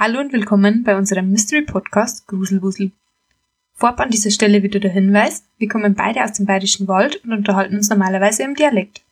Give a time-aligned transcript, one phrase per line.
[0.00, 2.92] Hallo und willkommen bei unserem Mystery Podcast Gruselwusel.
[3.74, 7.32] Vorab an dieser Stelle wieder der Hinweis, wir kommen beide aus dem Bayerischen Wald und
[7.32, 9.02] unterhalten uns normalerweise im Dialekt.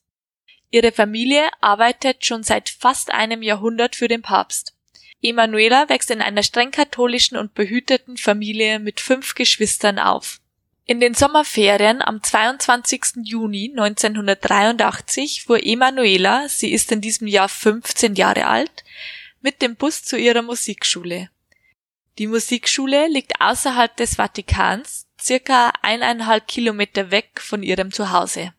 [0.71, 4.75] Ihre Familie arbeitet schon seit fast einem Jahrhundert für den Papst.
[5.21, 10.39] Emanuela wächst in einer streng katholischen und behüteten Familie mit fünf Geschwistern auf.
[10.85, 13.23] In den Sommerferien am 22.
[13.23, 18.83] Juni 1983 fuhr Emanuela, sie ist in diesem Jahr 15 Jahre alt,
[19.41, 21.29] mit dem Bus zu ihrer Musikschule.
[22.17, 28.53] Die Musikschule liegt außerhalb des Vatikans, circa eineinhalb Kilometer weg von ihrem Zuhause.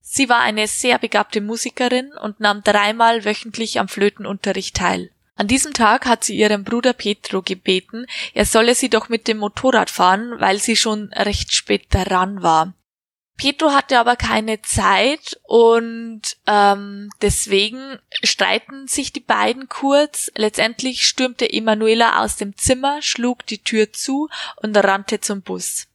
[0.00, 5.10] Sie war eine sehr begabte Musikerin und nahm dreimal wöchentlich am Flötenunterricht teil.
[5.36, 9.38] An diesem Tag hat sie ihren Bruder Petro gebeten, er solle sie doch mit dem
[9.38, 12.74] Motorrad fahren, weil sie schon recht spät daran war.
[13.40, 20.30] Petro hatte aber keine Zeit und ähm, deswegen streiten sich die beiden kurz.
[20.34, 25.86] Letztendlich stürmte Emanuela aus dem Zimmer, schlug die Tür zu und rannte zum Bus.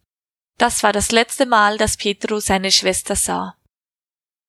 [0.58, 3.56] Das war das letzte Mal, dass Petro seine Schwester sah.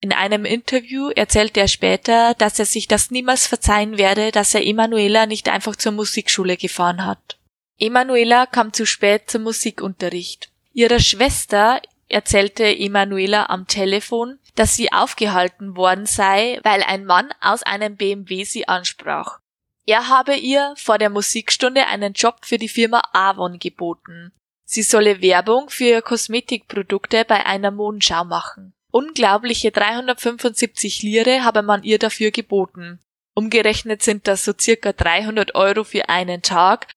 [0.00, 4.64] In einem Interview erzählte er später, dass er sich das niemals verzeihen werde, dass er
[4.64, 7.38] Emanuela nicht einfach zur Musikschule gefahren hat.
[7.76, 10.50] Emanuela kam zu spät zum Musikunterricht.
[10.72, 17.62] Ihrer Schwester erzählte Emanuela am Telefon, dass sie aufgehalten worden sei, weil ein Mann aus
[17.62, 19.40] einem BMW sie ansprach.
[19.86, 24.32] Er habe ihr vor der Musikstunde einen Job für die Firma Avon geboten.
[24.64, 28.74] Sie solle Werbung für Kosmetikprodukte bei einer Mondschau machen.
[28.90, 32.98] Unglaubliche 375 Lire habe man ihr dafür geboten.
[33.34, 36.88] Umgerechnet sind das so circa 300 Euro für einen Tag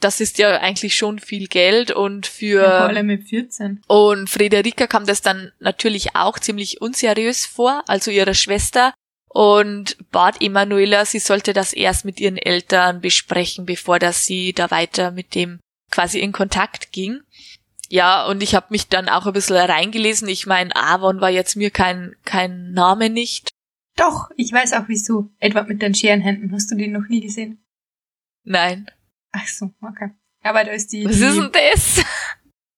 [0.00, 3.82] das ist ja eigentlich schon viel Geld und für ja, vor allem mit 14.
[3.86, 8.94] Und Frederika kam das dann natürlich auch ziemlich unseriös vor, also ihrer Schwester
[9.28, 14.70] und bat Emanuela, sie sollte das erst mit ihren Eltern besprechen, bevor dass sie da
[14.70, 15.60] weiter mit dem
[15.90, 17.20] quasi in Kontakt ging.
[17.88, 20.28] Ja, und ich habe mich dann auch ein bisschen reingelesen.
[20.28, 23.50] Ich meine, Avon war jetzt mir kein, kein Name nicht.
[23.96, 25.30] Doch, ich weiß auch wieso.
[25.40, 26.52] Edward mit den Scherenhänden.
[26.52, 27.64] Hast du den noch nie gesehen?
[28.44, 28.90] Nein.
[29.32, 30.10] Ach so, okay.
[30.42, 31.04] Aber da ist die.
[31.04, 32.04] Was die, ist denn das?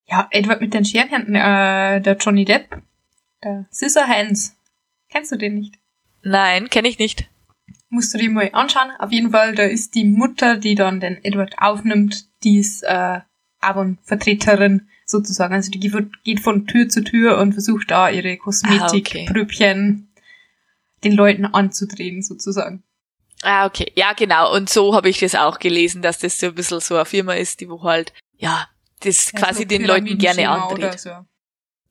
[0.07, 2.83] Ja, Edward mit den Scherenhänden, äh, der Johnny Depp.
[3.45, 4.57] Der Scissor Hands.
[5.09, 5.79] Kennst du den nicht?
[6.23, 7.29] Nein, kenne ich nicht.
[7.89, 8.91] Musst du dir mal anschauen.
[8.99, 13.21] Auf jeden Fall, da ist die Mutter, die dann den Edward aufnimmt, die ist äh,
[13.61, 15.55] Avon-Vertreterin sozusagen.
[15.55, 15.93] Also die
[16.25, 20.25] geht von Tür zu Tür und versucht da ihre Kosmetikprüppchen ah, okay.
[21.05, 22.85] den Leuten anzudrehen sozusagen.
[23.43, 23.91] Ah, okay.
[23.95, 24.55] Ja, genau.
[24.55, 27.35] Und so habe ich das auch gelesen, dass das so ein bisschen so eine Firma
[27.35, 28.69] ist, die wo halt, ja,
[29.01, 31.01] das ja, quasi so den Leuten gerne andreht.
[31.01, 31.11] So.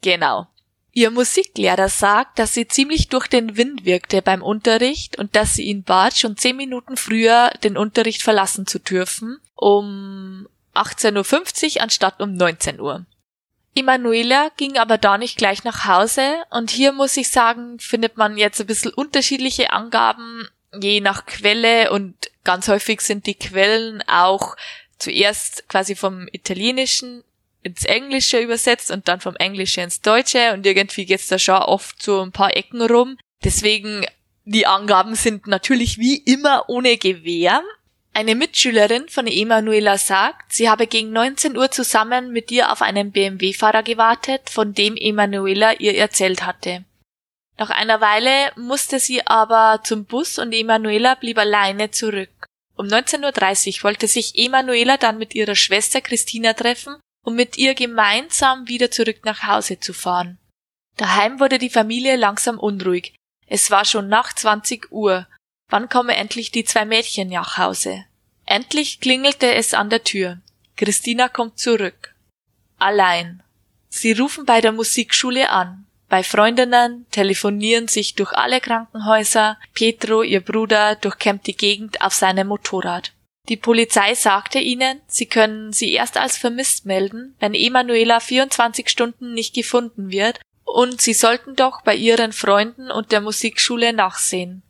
[0.02, 0.48] Genau.
[0.92, 5.64] Ihr Musiklehrer sagt, dass sie ziemlich durch den Wind wirkte beim Unterricht und dass sie
[5.64, 12.22] ihn bat, schon zehn Minuten früher den Unterricht verlassen zu dürfen, um 18.50 Uhr anstatt
[12.22, 13.06] um 19 Uhr.
[13.76, 18.36] Emanuela ging aber da nicht gleich nach Hause und hier muss ich sagen, findet man
[18.36, 20.48] jetzt ein bisschen unterschiedliche Angaben,
[20.80, 24.56] je nach Quelle und ganz häufig sind die Quellen auch
[24.98, 27.24] zuerst quasi vom Italienischen
[27.62, 32.02] ins Englische übersetzt und dann vom Englischen ins Deutsche und irgendwie geht's da schon oft
[32.02, 33.18] so ein paar Ecken rum.
[33.44, 34.06] Deswegen
[34.46, 37.62] die Angaben sind natürlich wie immer ohne Gewehr,
[38.14, 43.12] eine Mitschülerin von Emanuela sagt, sie habe gegen 19 Uhr zusammen mit ihr auf einen
[43.12, 46.84] BMW-Fahrer gewartet, von dem Emanuela ihr erzählt hatte.
[47.60, 52.30] Nach einer Weile musste sie aber zum Bus und Emanuela blieb alleine zurück.
[52.78, 56.96] Um 19.30 Uhr wollte sich Emanuela dann mit ihrer Schwester Christina treffen,
[57.26, 60.38] um mit ihr gemeinsam wieder zurück nach Hause zu fahren.
[60.96, 63.14] Daheim wurde die Familie langsam unruhig.
[63.46, 65.28] Es war schon nach 20 Uhr.
[65.70, 68.06] Wann kommen endlich die zwei Mädchen nach Hause?
[68.46, 70.40] Endlich klingelte es an der Tür.
[70.78, 72.16] Christina kommt zurück.
[72.78, 73.44] Allein.
[73.90, 80.42] Sie rufen bei der Musikschule an bei Freundinnen, telefonieren sich durch alle Krankenhäuser, Petro, ihr
[80.42, 83.14] Bruder, durchkämmt die Gegend auf seinem Motorrad.
[83.48, 89.34] Die Polizei sagte ihnen, sie können sie erst als vermisst melden, wenn Emanuela 24 Stunden
[89.34, 94.62] nicht gefunden wird, und sie sollten doch bei ihren Freunden und der Musikschule nachsehen.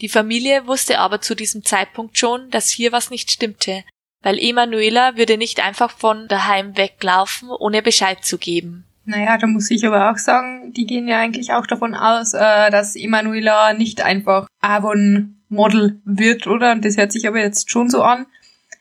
[0.00, 3.84] Die Familie wusste aber zu diesem Zeitpunkt schon, dass hier was nicht stimmte,
[4.22, 8.84] weil Emanuela würde nicht einfach von daheim weglaufen, ohne Bescheid zu geben.
[9.06, 12.70] Naja, da muss ich aber auch sagen, die gehen ja eigentlich auch davon aus, äh,
[12.70, 16.72] dass Emanuela nicht einfach Avon-Model wird, oder?
[16.72, 18.26] Und das hört sich aber jetzt schon so an,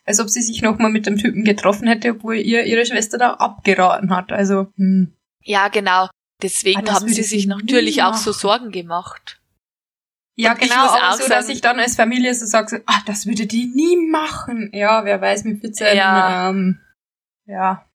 [0.06, 3.34] als ob sie sich nochmal mit dem Typen getroffen hätte, obwohl ihr ihre Schwester da
[3.34, 4.32] abgeraten hat.
[4.32, 5.14] Also, hm.
[5.42, 6.10] Ja, genau.
[6.42, 9.40] Deswegen ah, haben sie sich natürlich auch so Sorgen gemacht.
[10.36, 13.28] Ja, und genau, aber so, sagen, dass ich dann als Familie so sage, ah, das
[13.28, 14.72] würde die nie machen.
[14.74, 16.50] Ja, wer weiß, mit 14, ja.
[16.50, 16.80] ähm,
[17.46, 17.86] ja,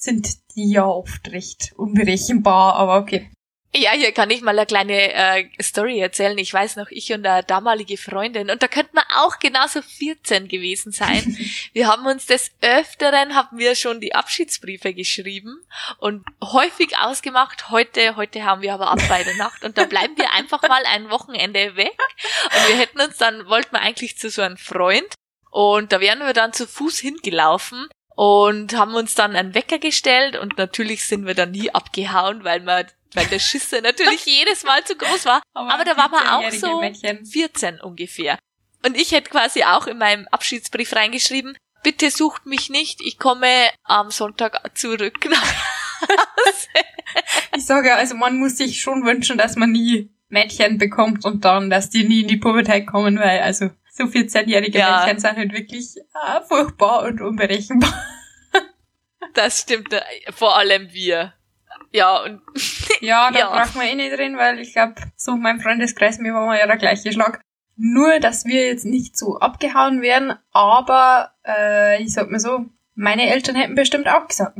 [0.00, 3.30] sind die ja oft recht unberechenbar, aber okay.
[3.72, 6.36] Ja, hier kann ich mal eine kleine äh, Story erzählen.
[6.38, 10.48] Ich weiß noch, ich und eine damalige Freundin, und da könnten wir auch genauso 14
[10.48, 11.38] gewesen sein.
[11.72, 15.56] wir haben uns des Öfteren, haben wir schon die Abschiedsbriefe geschrieben
[15.98, 20.16] und häufig ausgemacht, heute, heute haben wir aber ab bei der Nacht und da bleiben
[20.16, 21.96] wir einfach mal ein Wochenende weg.
[22.44, 25.14] Und wir hätten uns dann, wollten wir eigentlich zu so einem Freund
[25.52, 27.88] und da wären wir dann zu Fuß hingelaufen
[28.20, 32.60] und haben uns dann einen Wecker gestellt und natürlich sind wir dann nie abgehauen, weil
[32.60, 32.84] man
[33.14, 35.40] weil der Schisse natürlich jedes Mal zu groß war.
[35.54, 37.24] Aber, Aber da war man auch so Mädchen.
[37.24, 38.38] 14 ungefähr.
[38.84, 43.70] Und ich hätte quasi auch in meinem Abschiedsbrief reingeschrieben, bitte sucht mich nicht, ich komme
[43.84, 45.26] am Sonntag zurück
[47.56, 51.70] ich sage, also man muss sich schon wünschen, dass man nie Mädchen bekommt und dann,
[51.70, 53.70] dass die nie in die Pubertät kommen, weil also
[54.00, 55.00] so 14-jährige ja.
[55.00, 57.92] Mädchen sind halt wirklich ah, furchtbar und unberechenbar.
[59.34, 60.00] Das stimmt, äh,
[60.32, 61.34] vor allem wir.
[61.92, 62.40] Ja, und.
[63.00, 63.50] Ja, da ja.
[63.50, 66.66] braucht man eh nicht drin, weil ich glaube, so mein Freundeskreis, mir war mal ja
[66.66, 67.40] der gleiche Schlag.
[67.76, 73.30] Nur, dass wir jetzt nicht so abgehauen werden, aber äh, ich sag mir so, meine
[73.30, 74.58] Eltern hätten bestimmt auch gesagt,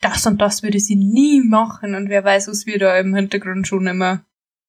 [0.00, 3.68] das und das würde sie nie machen und wer weiß, was wir da im Hintergrund
[3.68, 4.24] schon immer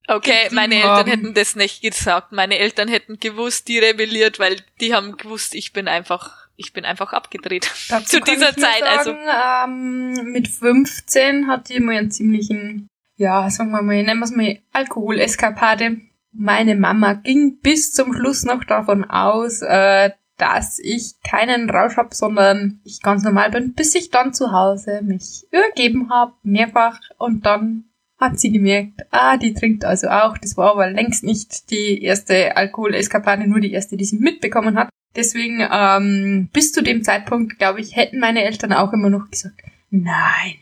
[0.07, 1.09] Okay, meine Eltern haben.
[1.09, 2.31] hätten das nicht gesagt.
[2.31, 6.86] Meine Eltern hätten gewusst, die rebelliert, weil die haben gewusst, ich bin einfach, ich bin
[6.86, 7.71] einfach abgedreht.
[7.89, 9.12] Dazu Zu dieser Zeit, also.
[9.12, 9.71] sagen, also.
[9.71, 14.31] Ähm, mit 15 hatte ich mal einen ziemlichen, ja, sagen wir mal, nennen wir es
[14.31, 15.98] mal Alkoholeskapade.
[16.33, 22.15] Meine Mama ging bis zum Schluss noch davon aus, äh, dass ich keinen Rausch hab,
[22.15, 27.45] sondern ich ganz normal bin, bis ich dann zu Hause mich übergeben habe, mehrfach und
[27.45, 27.90] dann
[28.21, 30.38] hat sie gemerkt, ah, die trinkt also auch.
[30.38, 34.89] Das war aber längst nicht die erste Alkoholeskapade, nur die erste, die sie mitbekommen hat.
[35.15, 39.60] Deswegen, ähm, bis zu dem Zeitpunkt, glaube ich, hätten meine Eltern auch immer noch gesagt,
[39.89, 40.55] nein,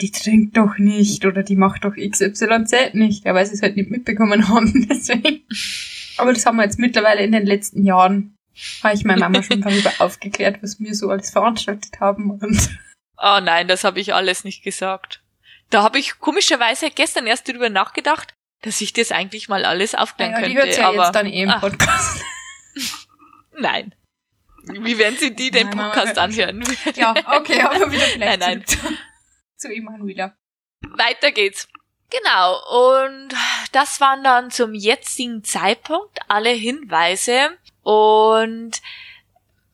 [0.00, 3.76] die trinkt doch nicht oder die macht doch XYZ nicht, ja, weil sie es halt
[3.76, 5.42] nicht mitbekommen haben, deswegen.
[6.18, 8.36] Aber das haben wir jetzt mittlerweile in den letzten Jahren,
[8.82, 12.70] habe ich meine Mama schon darüber aufgeklärt, was wir so alles veranstaltet haben und.
[13.18, 15.22] Oh nein, das habe ich alles nicht gesagt.
[15.70, 20.32] Da habe ich komischerweise gestern erst darüber nachgedacht, dass ich das eigentlich mal alles aufklären
[20.32, 20.50] ja, könnte.
[20.50, 21.58] Die hört ja aber, jetzt dann eh im ah.
[21.58, 22.24] Podcast.
[23.58, 23.94] nein.
[24.64, 26.64] Wie werden Sie die den nein, Podcast anhören?
[26.94, 28.66] ja, okay, aber wieder vielleicht nein, nein.
[28.66, 28.78] Zu,
[29.56, 30.36] zu Emanuela.
[30.82, 31.68] Weiter geht's.
[32.10, 33.34] Genau, und
[33.72, 37.58] das waren dann zum jetzigen Zeitpunkt alle Hinweise.
[37.82, 38.80] Und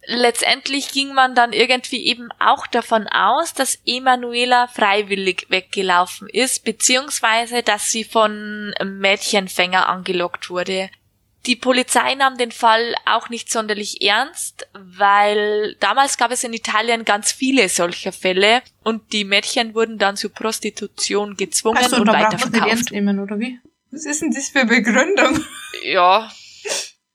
[0.06, 7.62] letztendlich ging man dann irgendwie eben auch davon aus, dass Emanuela freiwillig weggelaufen ist, beziehungsweise
[7.62, 10.90] dass sie von Mädchenfänger angelockt wurde.
[11.46, 17.04] Die Polizei nahm den Fall auch nicht sonderlich ernst, weil damals gab es in Italien
[17.04, 22.68] ganz viele solcher Fälle und die Mädchen wurden dann zur Prostitution gezwungen also, und weiterverkauft.
[22.68, 23.58] Ernst nehmen, oder wie?
[23.90, 25.44] Was ist denn das für Begründung?
[25.82, 26.30] Ja,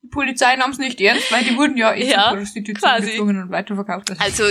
[0.03, 3.49] die Polizei nahm es nicht ernst, weil die wurden ja eh ja, Prostitution gezwungen und
[3.51, 4.11] weiterverkauft.
[4.19, 4.43] Also,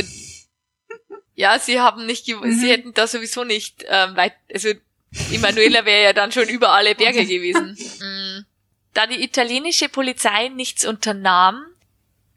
[1.35, 2.53] ja, sie haben nicht, mhm.
[2.53, 4.71] sie hätten da sowieso nicht ähm, weit, also
[5.33, 7.77] Emanuela wäre ja dann schon über alle Berge gewesen.
[8.01, 8.45] Mhm.
[8.93, 11.67] Da die italienische Polizei nichts unternahm,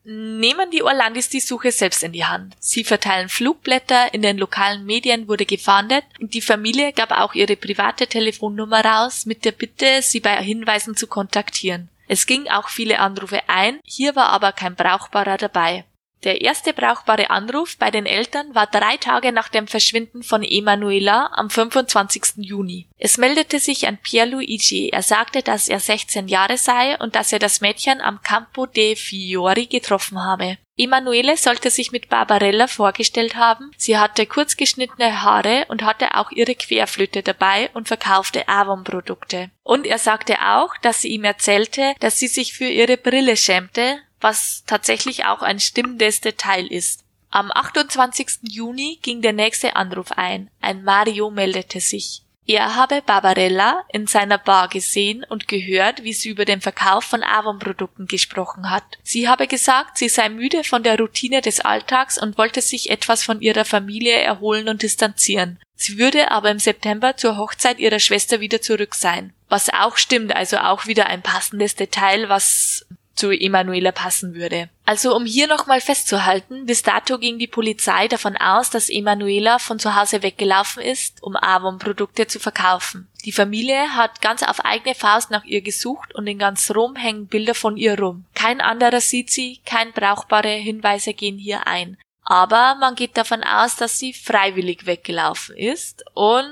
[0.03, 2.55] nehmen die Orlandis die Suche selbst in die Hand.
[2.59, 7.55] Sie verteilen Flugblätter, in den lokalen Medien wurde gefahndet und die Familie gab auch ihre
[7.55, 11.89] private Telefonnummer raus mit der Bitte, sie bei Hinweisen zu kontaktieren.
[12.11, 15.85] Es ging auch viele Anrufe ein, hier war aber kein brauchbarer dabei.
[16.23, 21.31] Der erste brauchbare Anruf bei den Eltern war drei Tage nach dem Verschwinden von Emanuela
[21.33, 22.37] am 25.
[22.37, 22.87] Juni.
[22.97, 24.89] Es meldete sich ein Pierluigi.
[24.89, 28.97] Er sagte, dass er 16 Jahre sei und dass er das Mädchen am Campo de
[28.97, 30.57] Fiori getroffen habe.
[30.79, 33.71] Emanuele sollte sich mit Barbarella vorgestellt haben.
[33.77, 39.51] Sie hatte kurzgeschnittene Haare und hatte auch ihre Querflöte dabei und verkaufte Avon-Produkte.
[39.63, 43.99] Und er sagte auch, dass sie ihm erzählte, dass sie sich für ihre Brille schämte,
[44.21, 47.03] was tatsächlich auch ein stimmendes Detail ist.
[47.31, 48.39] Am 28.
[48.41, 50.49] Juni ging der nächste Anruf ein.
[50.61, 52.23] Ein Mario meldete sich.
[52.49, 57.21] Er habe Barbarella in seiner Bar gesehen und gehört, wie sie über den Verkauf von
[57.21, 58.83] Avon-Produkten gesprochen hat.
[59.03, 63.23] Sie habe gesagt, sie sei müde von der Routine des Alltags und wollte sich etwas
[63.23, 65.59] von ihrer Familie erholen und distanzieren.
[65.75, 69.31] Sie würde aber im September zur Hochzeit ihrer Schwester wieder zurück sein.
[69.47, 72.87] Was auch stimmt, also auch wieder ein passendes Detail, was
[73.19, 74.69] zu Emanuela passen würde.
[74.85, 79.77] Also um hier nochmal festzuhalten, bis dato ging die Polizei davon aus, dass Emanuela von
[79.77, 83.09] zu Hause weggelaufen ist, um Avon-Produkte zu verkaufen.
[83.25, 87.27] Die Familie hat ganz auf eigene Faust nach ihr gesucht und in ganz Rom hängen
[87.27, 88.25] Bilder von ihr rum.
[88.33, 91.97] Kein anderer sieht sie, kein brauchbare Hinweise gehen hier ein.
[92.23, 96.47] Aber man geht davon aus, dass sie freiwillig weggelaufen ist und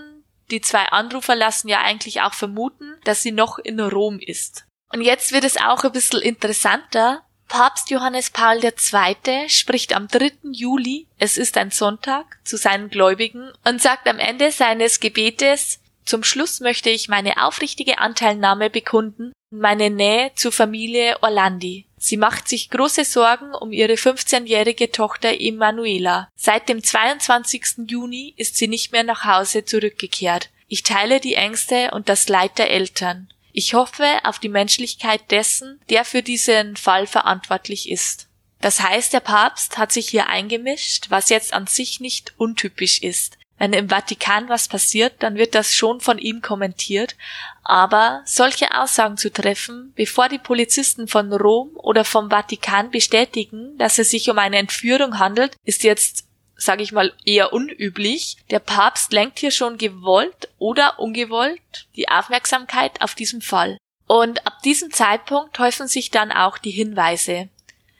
[0.52, 4.67] die zwei Anrufer lassen ja eigentlich auch vermuten, dass sie noch in Rom ist.
[4.92, 7.24] Und jetzt wird es auch ein bisschen interessanter.
[7.48, 9.50] Papst Johannes Paul II.
[9.50, 10.32] spricht am 3.
[10.52, 16.24] Juli, es ist ein Sonntag, zu seinen Gläubigen und sagt am Ende seines Gebetes, zum
[16.24, 21.86] Schluss möchte ich meine aufrichtige Anteilnahme bekunden und meine Nähe zur Familie Orlandi.
[21.98, 26.30] Sie macht sich große Sorgen um ihre 15-jährige Tochter Emanuela.
[26.36, 27.90] Seit dem 22.
[27.90, 30.50] Juni ist sie nicht mehr nach Hause zurückgekehrt.
[30.68, 33.30] Ich teile die Ängste und das Leid der Eltern.
[33.60, 38.28] Ich hoffe auf die Menschlichkeit dessen, der für diesen Fall verantwortlich ist.
[38.62, 43.40] Das heißt, der Papst hat sich hier eingemischt, was jetzt an sich nicht untypisch ist.
[43.58, 47.16] Wenn im Vatikan was passiert, dann wird das schon von ihm kommentiert,
[47.64, 53.98] aber solche Aussagen zu treffen, bevor die Polizisten von Rom oder vom Vatikan bestätigen, dass
[53.98, 56.27] es sich um eine Entführung handelt, ist jetzt
[56.58, 58.38] sage ich mal, eher unüblich.
[58.50, 63.78] Der Papst lenkt hier schon gewollt oder ungewollt die Aufmerksamkeit auf diesen Fall.
[64.08, 67.50] Und ab diesem Zeitpunkt häufen sich dann auch die Hinweise.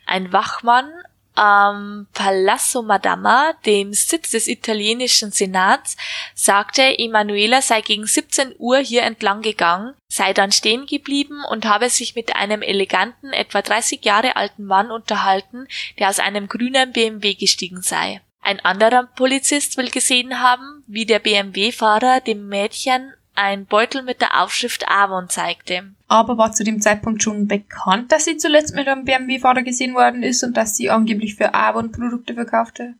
[0.06, 0.90] Ein Wachmann
[1.38, 5.96] am Palazzo Madama, dem Sitz des italienischen Senats,
[6.34, 11.92] sagte, Emanuela sei gegen 17 Uhr hier entlang gegangen, sei dann stehen geblieben und habe
[11.92, 15.68] sich mit einem eleganten, etwa 30 Jahre alten Mann unterhalten,
[16.00, 18.22] der aus einem grünen BMW gestiegen sei.
[18.48, 24.42] Ein anderer Polizist will gesehen haben, wie der BMW-Fahrer dem Mädchen ein Beutel mit der
[24.42, 25.92] Aufschrift Avon zeigte.
[26.08, 30.24] Aber war zu dem Zeitpunkt schon bekannt, dass sie zuletzt mit einem BMW-Fahrer gesehen worden
[30.24, 32.94] ist und dass sie angeblich für Avon Produkte verkaufte?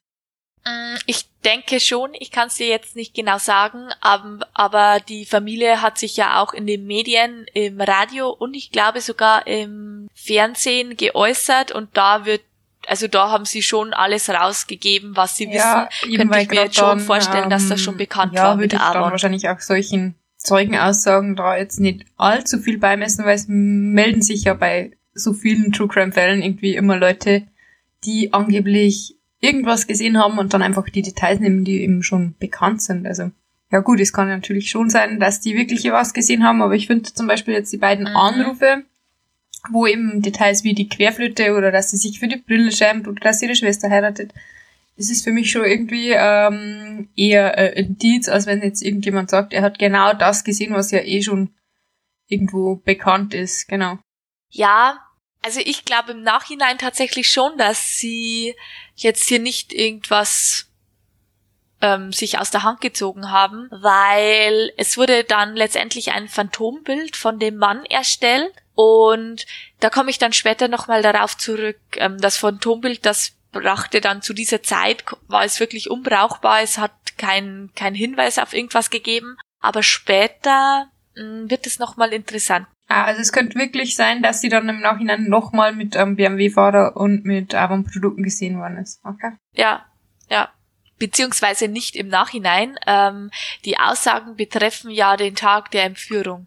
[0.66, 5.26] Mm, ich denke schon, ich kann es dir jetzt nicht genau sagen, aber, aber die
[5.26, 10.10] Familie hat sich ja auch in den Medien, im Radio und ich glaube sogar im
[10.14, 12.42] Fernsehen geäußert und da wird
[12.88, 16.18] also da haben sie schon alles rausgegeben, was sie ja, wissen.
[16.18, 18.74] Könnte ich mir jetzt schon dann, vorstellen, dass das schon ähm, bekannt ja, war mit
[18.74, 19.02] ich Aaron.
[19.02, 24.46] Dann wahrscheinlich auch solchen Zeugenaussagen da jetzt nicht allzu viel beimessen, weil es melden sich
[24.46, 27.44] ja bei so vielen True Crime Fällen irgendwie immer Leute,
[28.06, 32.82] die angeblich irgendwas gesehen haben und dann einfach die Details nehmen, die eben schon bekannt
[32.82, 33.06] sind.
[33.06, 33.32] Also
[33.72, 36.88] ja gut, es kann natürlich schon sein, dass die wirklich was gesehen haben, aber ich
[36.88, 38.16] finde zum Beispiel jetzt die beiden mhm.
[38.16, 38.84] Anrufe,
[39.72, 43.20] wo eben Details wie die Querflöte oder dass sie sich für die Brille schämt oder
[43.20, 44.34] dass ihre Schwester heiratet,
[44.98, 49.54] das ist für mich schon irgendwie ähm, eher äh, Indiz, als wenn jetzt irgendjemand sagt,
[49.54, 51.54] er hat genau das gesehen, was ja eh schon
[52.28, 54.00] irgendwo bekannt ist, genau.
[54.50, 55.00] Ja,
[55.44, 58.56] also ich glaube im Nachhinein tatsächlich schon, dass sie
[58.96, 60.68] jetzt hier nicht irgendwas
[61.80, 67.38] ähm, sich aus der Hand gezogen haben, weil es wurde dann letztendlich ein Phantombild von
[67.40, 69.48] dem Mann erstellt und
[69.80, 71.80] da komme ich dann später nochmal darauf zurück.
[71.96, 76.62] Ähm, das Phantombild, das brachte dann zu dieser Zeit, war es wirklich unbrauchbar.
[76.62, 79.36] Es hat kein, kein Hinweis auf irgendwas gegeben.
[79.60, 82.68] Aber später mh, hm, wird es nochmal interessant.
[82.88, 86.96] Ah, also es könnte wirklich sein, dass sie dann im Nachhinein nochmal mit ähm, BMW-Fahrer
[86.98, 89.04] und mit Avon-Produkten gesehen worden ist.
[89.04, 89.32] Okay.
[89.54, 89.88] Ja,
[90.30, 90.50] ja.
[91.00, 92.78] Beziehungsweise nicht im Nachhinein.
[92.86, 93.32] Ähm,
[93.66, 96.46] die Aussagen betreffen ja den Tag der Entführung.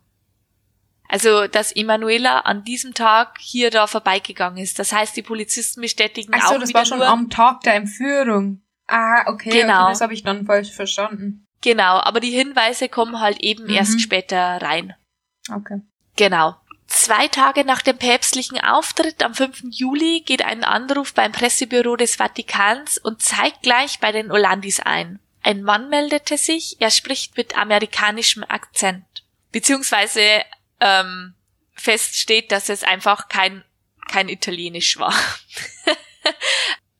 [1.11, 4.79] Also, dass Emanuela an diesem Tag hier da vorbeigegangen ist.
[4.79, 7.63] Das heißt, die Polizisten bestätigen Ach so, auch das wieder war schon nur, am Tag
[7.63, 8.63] der Entführung.
[8.87, 9.83] Ah, okay, Genau.
[9.85, 11.47] okay das habe ich dann falsch verstanden.
[11.63, 13.71] Genau, aber die Hinweise kommen halt eben Mhm.
[13.71, 14.95] erst später rein.
[15.53, 15.81] Okay.
[16.17, 16.55] Genau.
[16.87, 19.65] Zwei Tage nach dem päpstlichen Auftritt am 5.
[19.71, 25.19] Juli geht ein Anruf beim Pressebüro des Vatikans und zeigt gleich bei den Olandis ein.
[25.43, 29.05] Ein Mann meldete sich, er spricht mit amerikanischem Akzent.
[29.53, 30.21] Beziehungsweise
[30.81, 31.35] ähm,
[31.75, 33.65] fest steht, dass es einfach kein,
[34.09, 35.15] kein Italienisch war.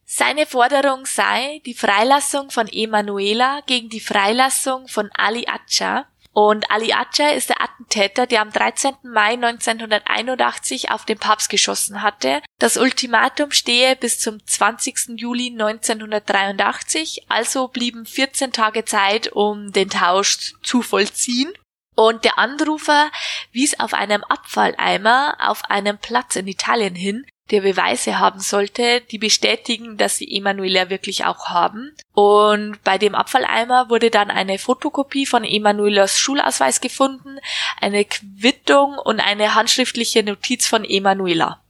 [0.05, 6.07] Seine Forderung sei die Freilassung von Emanuela gegen die Freilassung von Ali Acha.
[6.33, 8.95] Und Ali Acha ist der Attentäter, der am 13.
[9.03, 12.41] Mai 1981 auf den Papst geschossen hatte.
[12.59, 15.17] Das Ultimatum stehe bis zum 20.
[15.17, 21.53] Juli 1983, also blieben 14 Tage Zeit, um den Tausch zu vollziehen.
[21.95, 23.11] Und der Anrufer
[23.53, 29.19] wies auf einem Abfalleimer auf einem Platz in Italien hin, der Beweise haben sollte, die
[29.19, 31.93] bestätigen, dass sie Emanuela wirklich auch haben.
[32.13, 37.39] Und bei dem Abfalleimer wurde dann eine Fotokopie von Emanuelas Schulausweis gefunden,
[37.81, 41.61] eine Quittung und eine handschriftliche Notiz von Emanuela.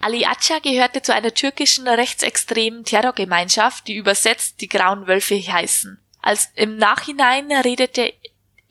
[0.00, 5.98] Ali Acha gehörte zu einer türkischen rechtsextremen Terrorgemeinschaft, die übersetzt die Grauen Wölfe heißen.
[6.20, 8.12] Als im Nachhinein redete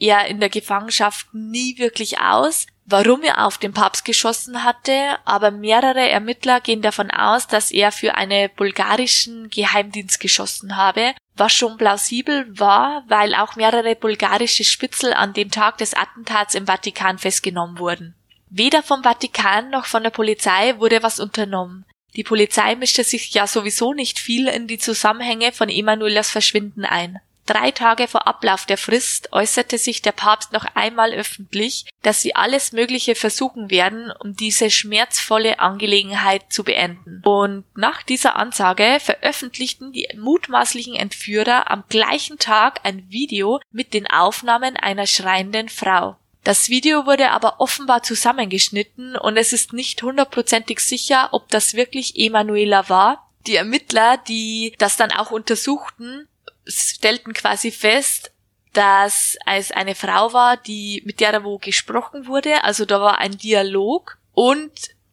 [0.02, 5.52] er in der Gefangenschaft nie wirklich aus, warum er auf den Papst geschossen hatte, aber
[5.52, 11.78] mehrere Ermittler gehen davon aus, dass er für einen bulgarischen Geheimdienst geschossen habe, was schon
[11.78, 17.78] plausibel war, weil auch mehrere bulgarische Spitzel an dem Tag des Attentats im Vatikan festgenommen
[17.78, 18.16] wurden.
[18.50, 21.86] Weder vom Vatikan noch von der Polizei wurde was unternommen.
[22.16, 27.20] Die Polizei mischte sich ja sowieso nicht viel in die Zusammenhänge von Emanuelas Verschwinden ein.
[27.52, 32.34] Drei Tage vor Ablauf der Frist äußerte sich der Papst noch einmal öffentlich, dass sie
[32.34, 37.22] alles Mögliche versuchen werden, um diese schmerzvolle Angelegenheit zu beenden.
[37.26, 44.08] Und nach dieser Ansage veröffentlichten die mutmaßlichen Entführer am gleichen Tag ein Video mit den
[44.08, 46.16] Aufnahmen einer schreienden Frau.
[46.46, 52.18] Das Video wurde aber offenbar zusammengeschnitten und es ist nicht hundertprozentig sicher, ob das wirklich
[52.18, 53.28] Emanuela war.
[53.46, 56.30] Die Ermittler, die das dann auch untersuchten,
[56.68, 58.32] stellten quasi fest,
[58.74, 63.38] dass es eine Frau war, die mit der wo gesprochen wurde, also da war ein
[63.38, 64.72] Dialog und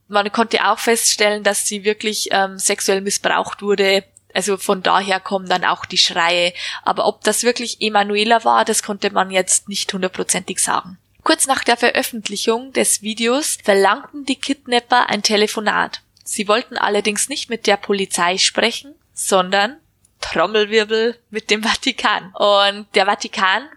[0.08, 4.04] man konnte auch feststellen, dass sie wirklich ähm, sexuell missbraucht wurde.
[4.34, 6.54] Also von daher kommen dann auch die Schreie.
[6.82, 10.98] Aber ob das wirklich Emanuela war, das konnte man jetzt nicht hundertprozentig sagen.
[11.24, 16.00] Kurz nach der Veröffentlichung des Videos verlangten die Kidnapper ein Telefonat.
[16.24, 19.76] Sie wollten allerdings nicht mit der Polizei sprechen, sondern
[20.20, 22.33] Trommelwirbel mit dem Vatikan.
[22.35, 23.68] Und der Vatikan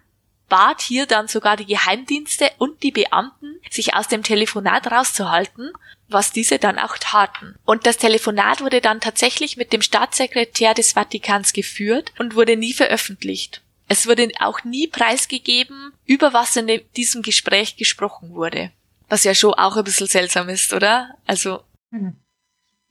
[0.49, 5.71] bat hier dann sogar die Geheimdienste und die Beamten, sich aus dem Telefonat rauszuhalten,
[6.10, 7.56] was diese dann auch taten.
[7.63, 12.73] Und das Telefonat wurde dann tatsächlich mit dem Staatssekretär des Vatikans geführt und wurde nie
[12.73, 13.62] veröffentlicht.
[13.88, 18.71] Es wurde auch nie preisgegeben, über was in diesem Gespräch gesprochen wurde.
[19.08, 21.15] Was ja schon auch ein bisschen seltsam ist, oder?
[21.25, 22.15] Also, Hm.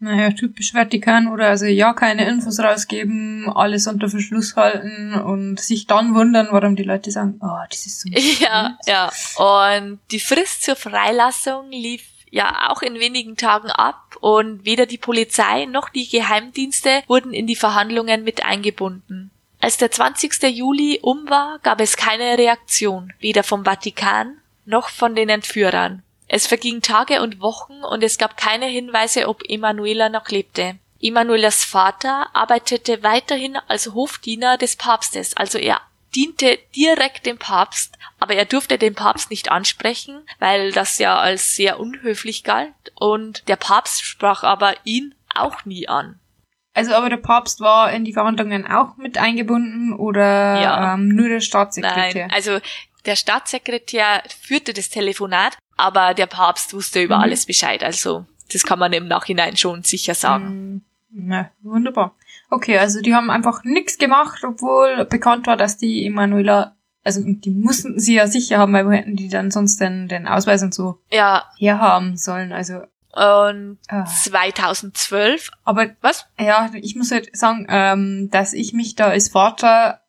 [0.03, 5.87] Naja, typisch Vatikan oder also ja, keine Infos rausgeben, alles unter Verschluss halten und sich
[5.87, 8.09] dann wundern, warum die Leute sagen, oh, das ist so
[8.41, 9.13] Ja, ja.
[9.37, 14.97] Und die Frist zur Freilassung lief ja auch in wenigen Tagen ab und weder die
[14.97, 19.31] Polizei noch die Geheimdienste wurden in die Verhandlungen mit eingebunden.
[19.61, 20.45] Als der 20.
[20.45, 26.03] Juli um war, gab es keine Reaktion, weder vom Vatikan noch von den Entführern.
[26.33, 30.77] Es vergingen Tage und Wochen und es gab keine Hinweise, ob Emanuela noch lebte.
[31.03, 35.81] Emanuelas Vater arbeitete weiterhin als Hofdiener des Papstes, also er
[36.15, 41.57] diente direkt dem Papst, aber er durfte den Papst nicht ansprechen, weil das ja als
[41.57, 46.21] sehr unhöflich galt und der Papst sprach aber ihn auch nie an.
[46.75, 50.95] Also aber der Papst war in die Verhandlungen auch mit eingebunden oder Ja.
[50.95, 52.29] ähm, nur der Staatssekretär?
[52.29, 52.61] Nein, also
[53.07, 57.23] der Staatssekretär führte das Telefonat, aber der Papst wusste über Mhm.
[57.23, 60.85] alles Bescheid, also das kann man im Nachhinein schon sicher sagen.
[61.13, 62.15] Na, wunderbar.
[62.51, 67.51] Okay, also die haben einfach nichts gemacht, obwohl bekannt war, dass die Emanuela, also die
[67.51, 70.75] mussten sie ja sicher haben, weil wo hätten die dann sonst den, den Ausweis und
[70.75, 72.53] so Ja, herhaben sollen.
[72.53, 72.83] Also,
[73.13, 74.05] und ah.
[74.05, 76.27] 2012, aber was?
[76.39, 80.01] ja, ich muss halt sagen, ähm, dass ich mich da als Vater,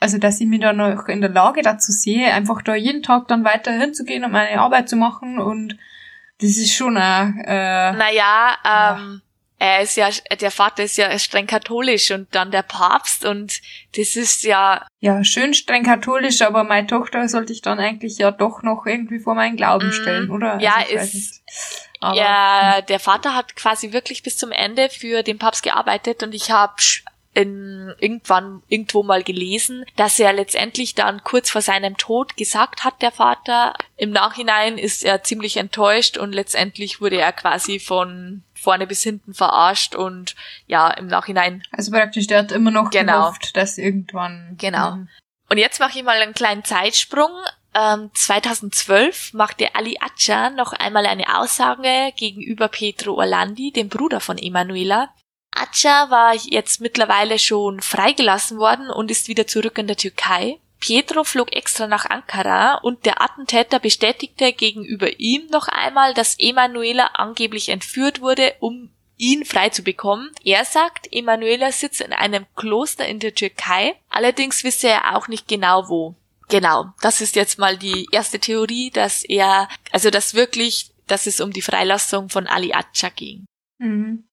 [0.00, 3.28] also dass ich mich da noch in der Lage dazu sehe, einfach da jeden Tag
[3.28, 5.76] dann weiter hinzugehen und meine Arbeit zu machen und
[6.40, 9.22] das ist schon ein, äh, Naja, ähm,
[9.58, 13.60] er ist ja, der Vater ist ja streng katholisch und dann der Papst und
[13.96, 14.86] das ist ja.
[15.00, 19.20] Ja, schön streng katholisch, aber meine Tochter sollte ich dann eigentlich ja doch noch irgendwie
[19.20, 20.60] vor meinen Glauben mm, stellen, oder?
[20.60, 21.42] Ja, also ist,
[22.02, 26.50] ja, der Vater hat quasi wirklich bis zum Ende für den Papst gearbeitet und ich
[26.50, 26.74] habe
[27.34, 33.02] in, irgendwann irgendwo mal gelesen, dass er letztendlich dann kurz vor seinem Tod gesagt hat,
[33.02, 33.74] der Vater.
[33.96, 39.34] Im Nachhinein ist er ziemlich enttäuscht und letztendlich wurde er quasi von vorne bis hinten
[39.34, 41.62] verarscht und ja, im Nachhinein.
[41.72, 43.22] Also praktisch, der hat immer noch genau.
[43.22, 44.56] gehofft, dass irgendwann.
[44.58, 44.92] Genau.
[44.92, 45.08] Mhm.
[45.50, 47.30] Und jetzt mache ich mal einen kleinen Zeitsprung.
[47.74, 54.38] Ähm, 2012 machte Ali Acca noch einmal eine Aussage gegenüber Petro Orlandi, dem Bruder von
[54.38, 55.10] Emanuela.
[55.54, 60.58] Acca war jetzt mittlerweile schon freigelassen worden und ist wieder zurück in der Türkei.
[60.80, 67.06] Pietro flog extra nach Ankara und der Attentäter bestätigte gegenüber ihm noch einmal, dass Emanuela
[67.14, 70.30] angeblich entführt wurde, um ihn frei zu bekommen.
[70.42, 75.48] Er sagt, Emanuela sitzt in einem Kloster in der Türkei, allerdings wisse er auch nicht
[75.48, 76.16] genau wo.
[76.48, 81.40] Genau, das ist jetzt mal die erste Theorie, dass er, also dass wirklich, dass es
[81.40, 83.46] um die Freilassung von Ali Acca ging.
[83.78, 84.24] Mhm.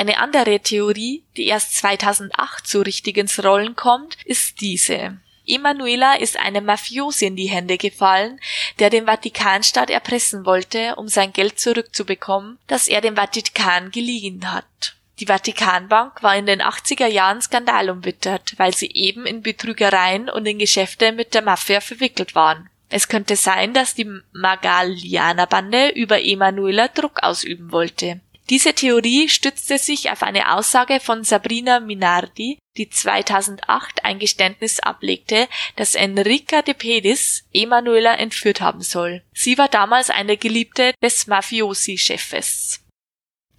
[0.00, 5.18] Eine andere Theorie, die erst 2008 so richtig ins Rollen kommt, ist diese.
[5.46, 8.40] Emanuela ist einem Mafiosi in die Hände gefallen,
[8.78, 14.94] der den Vatikanstaat erpressen wollte, um sein Geld zurückzubekommen, das er dem Vatikan geliehen hat.
[15.18, 20.58] Die Vatikanbank war in den 80er Jahren skandalumwittert, weil sie eben in Betrügereien und in
[20.58, 22.70] Geschäfte mit der Mafia verwickelt waren.
[22.88, 28.20] Es könnte sein, dass die Magalianer-Bande über Emanuela Druck ausüben wollte.
[28.50, 35.48] Diese Theorie stützte sich auf eine Aussage von Sabrina Minardi, die 2008 ein Geständnis ablegte,
[35.76, 39.22] dass Enrica de Pedis Emanuela entführt haben soll.
[39.32, 42.80] Sie war damals eine Geliebte des Mafiosi-Chefes.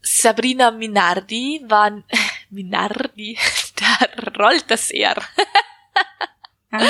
[0.01, 2.03] Sabrina Minardi war
[2.49, 3.37] Minardi,
[3.77, 5.15] da rollt das R.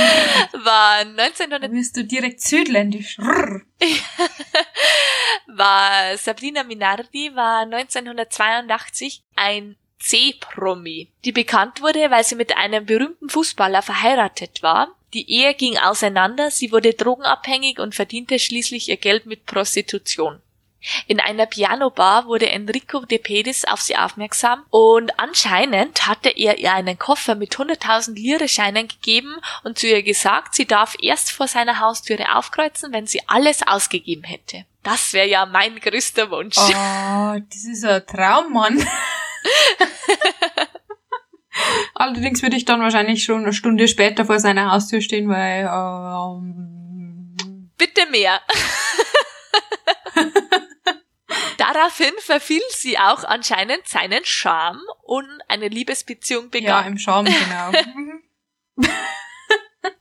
[0.64, 3.18] war 1900 bist du direkt südländisch.
[5.48, 13.30] war Sabrina Minardi war 1982 ein C-Promi, die bekannt wurde, weil sie mit einem berühmten
[13.30, 14.96] Fußballer verheiratet war.
[15.14, 20.42] Die Ehe ging auseinander, sie wurde drogenabhängig und verdiente schließlich ihr Geld mit Prostitution.
[21.08, 26.74] In einer Pianobar wurde Enrico de Pedis auf sie aufmerksam und anscheinend hatte er ihr
[26.74, 31.80] einen Koffer mit 100.000 Lire-Scheinen gegeben und zu ihr gesagt, sie darf erst vor seiner
[31.80, 34.66] Haustüre aufkreuzen, wenn sie alles ausgegeben hätte.
[34.84, 36.58] Das wäre ja mein größter Wunsch.
[36.58, 38.84] Oh, das ist ein Traum, Mann.
[41.94, 47.36] Allerdings würde ich dann wahrscheinlich schon eine Stunde später vor seiner Haustür stehen, weil ähm,
[47.78, 48.42] bitte mehr.
[51.74, 56.84] Daraufhin verfiel sie auch anscheinend seinen Charme und eine Liebesbeziehung begann.
[56.84, 57.72] Ja, im Charme, genau.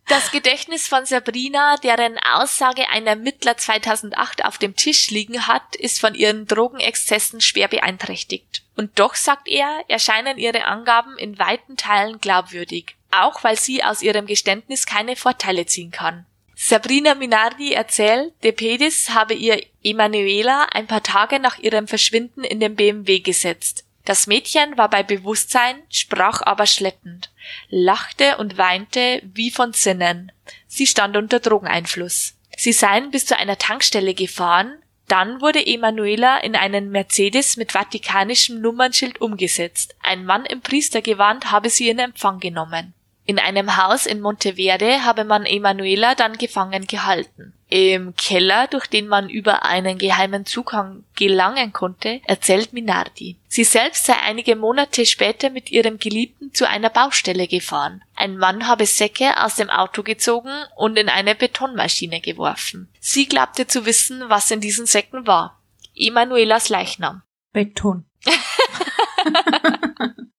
[0.09, 6.01] Das Gedächtnis von Sabrina, deren Aussage ein Ermittler 2008 auf dem Tisch liegen hat, ist
[6.01, 8.65] von ihren Drogenexzessen schwer beeinträchtigt.
[8.77, 14.03] Und doch sagt er, erscheinen ihre Angaben in weiten Teilen glaubwürdig, auch weil sie aus
[14.03, 16.27] ihrem Geständnis keine Vorteile ziehen kann.
[16.63, 22.61] Sabrina Minardi erzählt, De Pedis habe ihr Emanuela ein paar Tage nach ihrem Verschwinden in
[22.61, 23.87] den BMW gesetzt.
[24.05, 27.31] Das Mädchen war bei Bewusstsein, sprach aber schleppend,
[27.71, 30.33] lachte und weinte wie von Sinnen.
[30.67, 32.35] Sie stand unter Drogeneinfluss.
[32.59, 38.61] Sie seien bis zu einer Tankstelle gefahren, dann wurde Emanuela in einen Mercedes mit vatikanischem
[38.61, 39.97] Nummernschild umgesetzt.
[40.03, 42.93] Ein Mann im Priestergewand habe sie in Empfang genommen.
[43.25, 47.55] In einem Haus in Monteverde habe man Emanuela dann gefangen gehalten.
[47.69, 53.39] Im Keller, durch den man über einen geheimen Zugang gelangen konnte, erzählt Minardi.
[53.47, 58.03] Sie selbst sei einige Monate später mit ihrem Geliebten zu einer Baustelle gefahren.
[58.17, 62.93] Ein Mann habe Säcke aus dem Auto gezogen und in eine Betonmaschine geworfen.
[62.99, 65.63] Sie glaubte zu wissen, was in diesen Säcken war.
[65.95, 67.23] Emanuelas Leichnam.
[67.53, 68.05] Beton.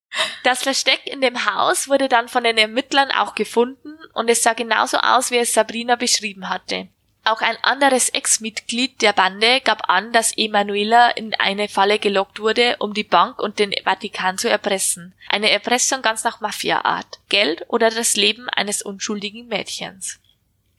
[0.42, 4.54] Das Versteck in dem Haus wurde dann von den Ermittlern auch gefunden und es sah
[4.54, 6.88] genauso aus, wie es Sabrina beschrieben hatte.
[7.24, 12.76] Auch ein anderes Ex-Mitglied der Bande gab an, dass Emanuela in eine Falle gelockt wurde,
[12.80, 15.14] um die Bank und den Vatikan zu erpressen.
[15.28, 17.20] Eine Erpressung ganz nach Mafia-Art.
[17.28, 20.18] Geld oder das Leben eines unschuldigen Mädchens.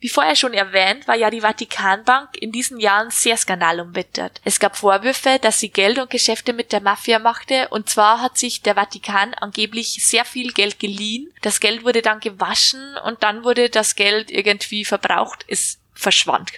[0.04, 4.42] Wie vorher schon erwähnt, war ja die Vatikanbank in diesen Jahren sehr skandalumwittert.
[4.44, 8.36] Es gab Vorwürfe, dass sie Geld und Geschäfte mit der Mafia machte, und zwar hat
[8.36, 11.32] sich der Vatikan angeblich sehr viel Geld geliehen.
[11.40, 16.52] Das Geld wurde dann gewaschen und dann wurde das Geld irgendwie verbraucht, es verschwand.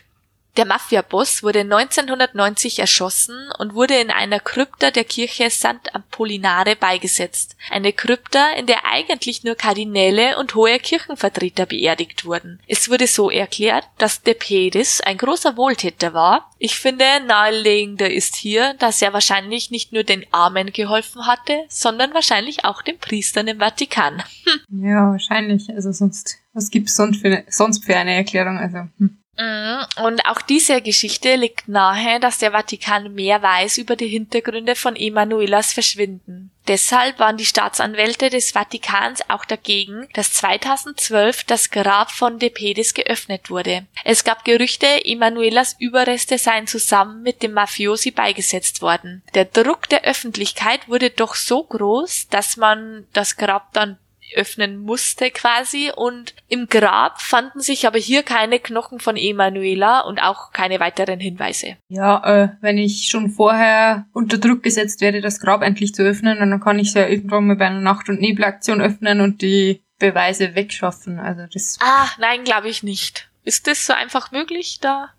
[0.57, 5.93] Der Mafia-Boss wurde 1990 erschossen und wurde in einer Krypta der Kirche St.
[5.93, 7.57] Apollinare beigesetzt.
[7.71, 12.59] Eine Krypta, in der eigentlich nur Kardinäle und hohe Kirchenvertreter beerdigt wurden.
[12.67, 16.51] Es wurde so erklärt, dass De Pedis ein großer Wohltäter war.
[16.59, 22.15] Ich finde, naheliegender ist hier, dass er wahrscheinlich nicht nur den Armen geholfen hatte, sondern
[22.15, 24.23] wahrscheinlich auch den Priestern im Vatikan.
[24.71, 24.85] Hm.
[24.85, 25.69] Ja, wahrscheinlich.
[25.69, 28.57] Also sonst, was gibt's sonst für, sonst für eine Erklärung?
[28.59, 29.19] Also, hm.
[29.39, 30.05] Mhm.
[30.05, 34.97] Und auch diese Geschichte liegt nahe, dass der Vatikan mehr weiß über die Hintergründe von
[34.97, 36.51] Emanuelas Verschwinden.
[36.69, 42.93] Deshalb waren die Staatsanwälte des Vatikans auch dagegen, dass 2012 das Grab von De Pedis
[42.93, 43.87] geöffnet wurde.
[44.05, 49.23] Es gab Gerüchte, Emanuelas Überreste seien zusammen mit dem Mafiosi beigesetzt worden.
[49.35, 53.99] Der Druck der Öffentlichkeit wurde doch so groß, dass man das Grab dann
[54.35, 60.19] öffnen musste quasi und im Grab fanden sich aber hier keine Knochen von Emanuela und
[60.19, 61.77] auch keine weiteren Hinweise.
[61.89, 66.39] Ja, äh, wenn ich schon vorher unter Druck gesetzt werde, das Grab endlich zu öffnen,
[66.39, 69.83] dann kann ich es ja irgendwann mal bei einer Nacht- und Nebelaktion öffnen und die
[69.99, 71.19] Beweise wegschaffen.
[71.19, 71.79] Also das.
[71.81, 73.31] Ah, nein, glaube ich nicht.
[73.45, 75.11] Ist das so einfach möglich da?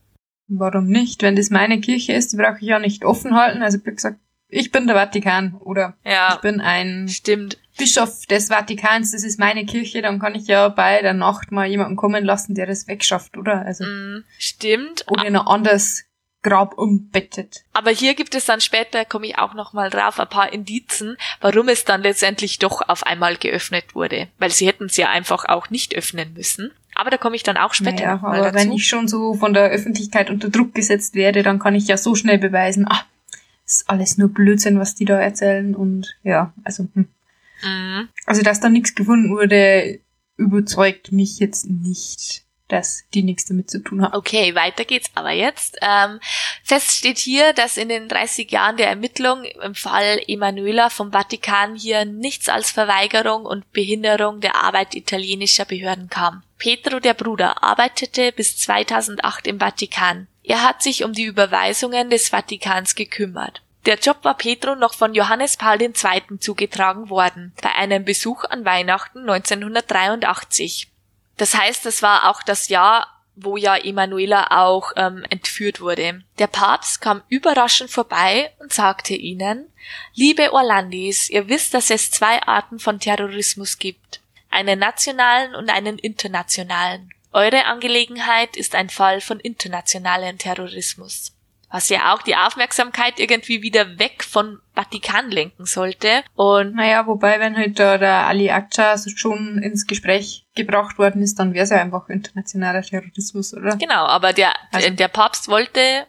[0.47, 1.21] Warum nicht?
[1.23, 3.61] Wenn das meine Kirche ist, die brauche ich ja nicht offen halten.
[3.61, 7.57] Also wie gesagt, ich bin der Vatikan oder ja, ich bin ein stimmt.
[7.77, 11.67] Bischof des Vatikans, das ist meine Kirche, dann kann ich ja bei der Nacht mal
[11.67, 13.65] jemanden kommen lassen, der das wegschafft, oder?
[13.65, 15.05] Also mm, stimmt.
[15.07, 16.03] Oder in ein anderes
[16.43, 17.63] Grab umbettet.
[17.73, 21.17] Aber hier gibt es dann später, komme ich auch noch mal drauf, ein paar Indizen,
[21.41, 24.27] warum es dann letztendlich doch auf einmal geöffnet wurde.
[24.37, 26.71] Weil sie hätten es ja einfach auch nicht öffnen müssen.
[26.95, 28.55] Aber da komme ich dann auch später naja, mal aber dazu.
[28.55, 31.97] wenn ich schon so von der Öffentlichkeit unter Druck gesetzt werde, dann kann ich ja
[31.97, 33.03] so schnell beweisen, ah,
[33.65, 37.07] ist alles nur Blödsinn, was die da erzählen und ja, also hm.
[37.63, 38.09] Mhm.
[38.25, 39.99] Also, dass da nichts gefunden wurde,
[40.37, 44.13] überzeugt mich jetzt nicht, dass die nichts damit zu tun haben.
[44.13, 45.77] Okay, weiter geht's aber jetzt.
[45.81, 46.19] Ähm,
[46.63, 51.75] fest steht hier, dass in den 30 Jahren der Ermittlung im Fall Emanuela vom Vatikan
[51.75, 56.43] hier nichts als Verweigerung und Behinderung der Arbeit italienischer Behörden kam.
[56.57, 60.27] Petro, der Bruder, arbeitete bis 2008 im Vatikan.
[60.43, 63.61] Er hat sich um die Überweisungen des Vatikans gekümmert.
[63.87, 65.93] Der Job war Petro noch von Johannes Paul II.
[66.41, 70.89] zugetragen worden, bei einem Besuch an Weihnachten 1983.
[71.37, 76.21] Das heißt, es war auch das Jahr, wo ja Emanuela auch ähm, entführt wurde.
[76.37, 79.71] Der Papst kam überraschend vorbei und sagte ihnen,
[80.13, 84.19] liebe Orlandis, ihr wisst, dass es zwei Arten von Terrorismus gibt,
[84.49, 87.13] einen nationalen und einen internationalen.
[87.31, 91.36] Eure Angelegenheit ist ein Fall von internationalen Terrorismus
[91.69, 96.23] was ja auch die Aufmerksamkeit irgendwie wieder weg von Vatikan lenken sollte.
[96.35, 101.39] Und naja, wobei, wenn halt da der Ali Akça schon ins Gespräch gebracht worden ist,
[101.39, 103.75] dann wäre es ja einfach internationaler Terrorismus, oder?
[103.75, 106.07] Genau, aber der, also, der Papst wollte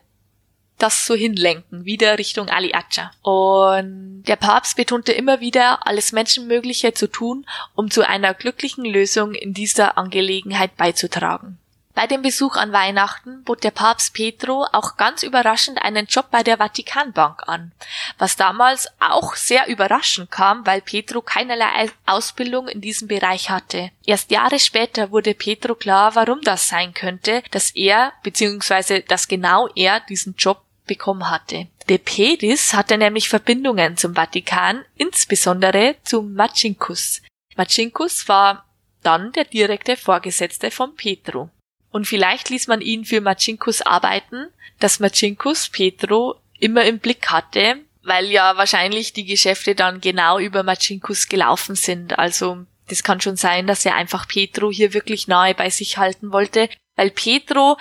[0.78, 3.10] das so hinlenken, wieder Richtung Ali Acca.
[3.22, 7.44] Und der Papst betonte immer wieder, alles Menschenmögliche zu tun,
[7.74, 11.58] um zu einer glücklichen Lösung in dieser Angelegenheit beizutragen.
[11.98, 16.44] Bei dem Besuch an Weihnachten bot der Papst Petro auch ganz überraschend einen Job bei
[16.44, 17.72] der Vatikanbank an,
[18.18, 23.90] was damals auch sehr überraschend kam, weil Petro keinerlei Ausbildung in diesem Bereich hatte.
[24.06, 29.02] Erst Jahre später wurde Petro klar, warum das sein könnte, dass er bzw.
[29.02, 31.66] dass genau er diesen Job bekommen hatte.
[31.88, 37.22] De Pedis hatte nämlich Verbindungen zum Vatikan, insbesondere zum Macinkus.
[37.56, 38.66] Macinkus war
[39.02, 41.50] dann der direkte Vorgesetzte von Petro.
[41.98, 44.46] Und vielleicht ließ man ihn für Machinkus arbeiten,
[44.78, 50.62] dass Machinkus Petro immer im Blick hatte, weil ja wahrscheinlich die Geschäfte dann genau über
[50.62, 52.16] Machinkus gelaufen sind.
[52.16, 52.58] Also
[52.88, 56.68] das kann schon sein, dass er einfach Petro hier wirklich nahe bei sich halten wollte,
[56.94, 57.76] weil Petro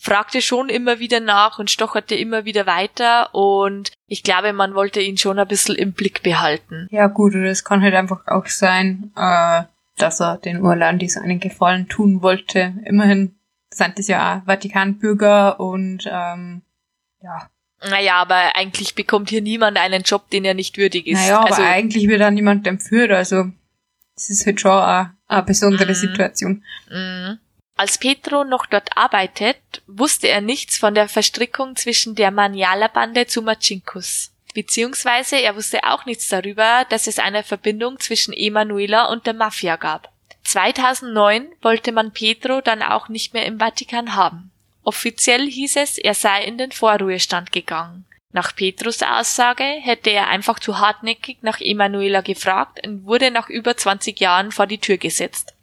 [0.00, 5.00] fragte schon immer wieder nach und stocherte immer wieder weiter und ich glaube, man wollte
[5.00, 6.88] ihn schon ein bisschen im Blick behalten.
[6.90, 9.62] Ja gut, es kann halt einfach auch sein, äh,
[9.96, 12.74] dass er den Urlandis einen Gefallen tun wollte.
[12.84, 13.36] Immerhin
[13.72, 16.62] sind das ja auch Vatikanbürger und ähm,
[17.22, 17.50] ja.
[17.88, 21.18] Naja, aber eigentlich bekommt hier niemand einen Job, den er nicht würdig ist.
[21.18, 23.50] Naja, aber also, eigentlich wird da niemand entführt, also
[24.14, 26.64] das ist halt schon eine, eine besondere mm, Situation.
[26.90, 27.38] Mm.
[27.76, 29.56] Als Petro noch dort arbeitet,
[29.86, 34.32] wusste er nichts von der Verstrickung zwischen der Maniala-Bande zu Machinkus.
[34.54, 39.76] Beziehungsweise er wusste auch nichts darüber, dass es eine Verbindung zwischen Emanuela und der Mafia
[39.76, 40.12] gab.
[40.50, 44.50] 2009 wollte man Pedro dann auch nicht mehr im Vatikan haben.
[44.82, 48.04] Offiziell hieß es, er sei in den Vorruhestand gegangen.
[48.32, 53.76] Nach Petros Aussage hätte er einfach zu hartnäckig nach Emanuela gefragt und wurde nach über
[53.76, 55.54] 20 Jahren vor die Tür gesetzt.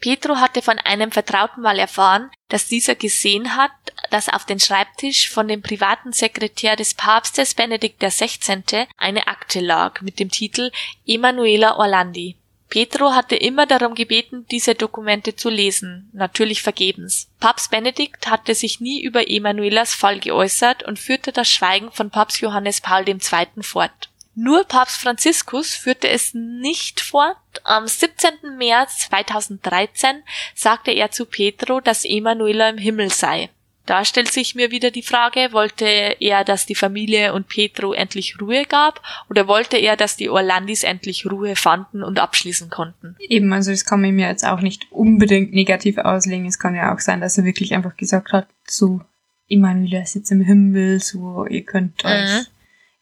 [0.00, 3.70] Petro hatte von einem Vertrauten mal erfahren, dass dieser gesehen hat,
[4.10, 8.88] dass auf den Schreibtisch von dem privaten Sekretär des Papstes Benedikt XVI.
[8.96, 10.72] eine Akte lag mit dem Titel
[11.06, 12.36] Emanuela Orlandi.
[12.72, 17.28] Petro hatte immer darum gebeten, diese Dokumente zu lesen, natürlich vergebens.
[17.38, 22.40] Papst Benedikt hatte sich nie über Emanuelas Fall geäußert und führte das Schweigen von Papst
[22.40, 23.18] Johannes Paul II.
[23.60, 24.08] fort.
[24.34, 27.36] Nur Papst Franziskus führte es nicht fort.
[27.62, 28.56] Am 17.
[28.56, 30.22] März 2013
[30.54, 33.50] sagte er zu Petro, dass Emanuela im Himmel sei.
[33.84, 38.40] Da stellt sich mir wieder die Frage, wollte er, dass die Familie und Petro endlich
[38.40, 43.16] Ruhe gab oder wollte er, dass die Orlandis endlich Ruhe fanden und abschließen konnten?
[43.18, 46.46] Eben, also das kann man mir jetzt auch nicht unbedingt negativ auslegen.
[46.46, 49.00] Es kann ja auch sein, dass er wirklich einfach gesagt hat, so,
[49.48, 52.10] Emanuela ist jetzt im Himmel, so, ihr könnt mhm.
[52.10, 52.46] euch,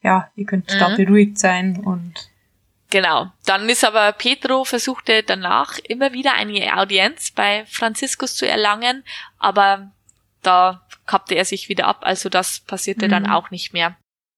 [0.01, 0.79] ja, ihr könnt mhm.
[0.79, 2.13] da beruhigt sein und
[2.89, 3.31] Genau.
[3.45, 9.05] Dann ist aber Petro versuchte danach immer wieder eine Audienz bei Franziskus zu erlangen,
[9.39, 9.91] aber
[10.41, 13.11] da kappte er sich wieder ab, also das passierte mhm.
[13.11, 13.95] dann auch nicht mehr.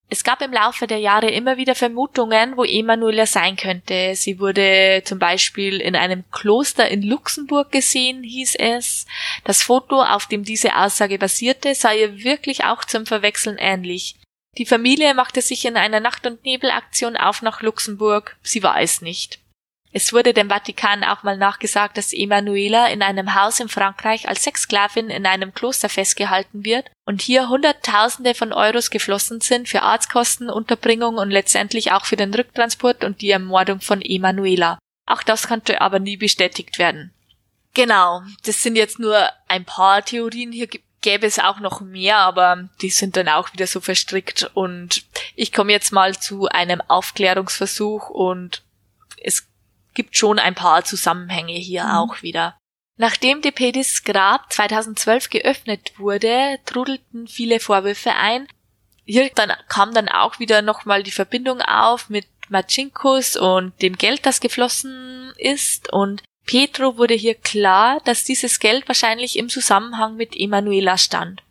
[0.10, 4.14] Es gab im Laufe der Jahre immer wieder Vermutungen, wo Emanuela sein könnte.
[4.16, 9.08] Sie wurde zum Beispiel in einem Kloster in Luxemburg gesehen, hieß es.
[9.44, 14.16] Das Foto, auf dem diese Aussage basierte, sah ihr wirklich auch zum Verwechseln ähnlich.
[14.58, 18.38] Die Familie machte sich in einer Nacht- und Nebelaktion auf nach Luxemburg.
[18.44, 19.40] Sie war es nicht.
[19.96, 24.44] Es wurde dem Vatikan auch mal nachgesagt, dass Emanuela in einem Haus in Frankreich als
[24.44, 30.50] Sexsklavin in einem Kloster festgehalten wird und hier Hunderttausende von Euros geflossen sind für Arztkosten,
[30.50, 34.80] Unterbringung und letztendlich auch für den Rücktransport und die Ermordung von Emanuela.
[35.06, 37.14] Auch das konnte aber nie bestätigt werden.
[37.76, 40.52] Genau, das sind jetzt nur ein paar Theorien.
[40.52, 40.70] Hier
[41.02, 45.04] gäbe es auch noch mehr, aber die sind dann auch wieder so verstrickt und
[45.36, 48.64] ich komme jetzt mal zu einem Aufklärungsversuch und
[49.22, 49.48] es
[49.94, 51.92] gibt schon ein paar Zusammenhänge hier mhm.
[51.92, 52.58] auch wieder.
[52.98, 58.48] Nachdem De Pedis Grab 2012 geöffnet wurde, trudelten viele Vorwürfe ein.
[59.06, 64.26] Hier dann kam dann auch wieder nochmal die Verbindung auf mit Machinkus und dem Geld,
[64.26, 70.36] das geflossen ist und Petro wurde hier klar, dass dieses Geld wahrscheinlich im Zusammenhang mit
[70.36, 71.42] Emanuela stand.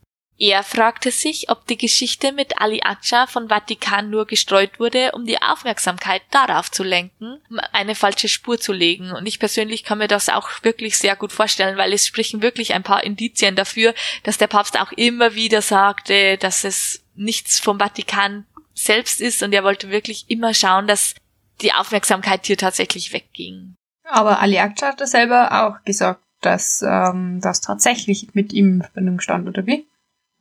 [0.44, 5.24] Er fragte sich, ob die Geschichte mit Ali Acca von Vatikan nur gestreut wurde, um
[5.24, 9.12] die Aufmerksamkeit darauf zu lenken, um eine falsche Spur zu legen.
[9.12, 12.74] Und ich persönlich kann mir das auch wirklich sehr gut vorstellen, weil es sprechen wirklich
[12.74, 17.78] ein paar Indizien dafür, dass der Papst auch immer wieder sagte, dass es nichts vom
[17.78, 21.14] Vatikan selbst ist und er wollte wirklich immer schauen, dass
[21.60, 23.76] die Aufmerksamkeit hier tatsächlich wegging.
[24.10, 28.82] Aber Ali Akça hat das selber auch gesagt, dass ähm, das tatsächlich mit ihm in
[28.82, 29.86] Verbindung stand, oder wie?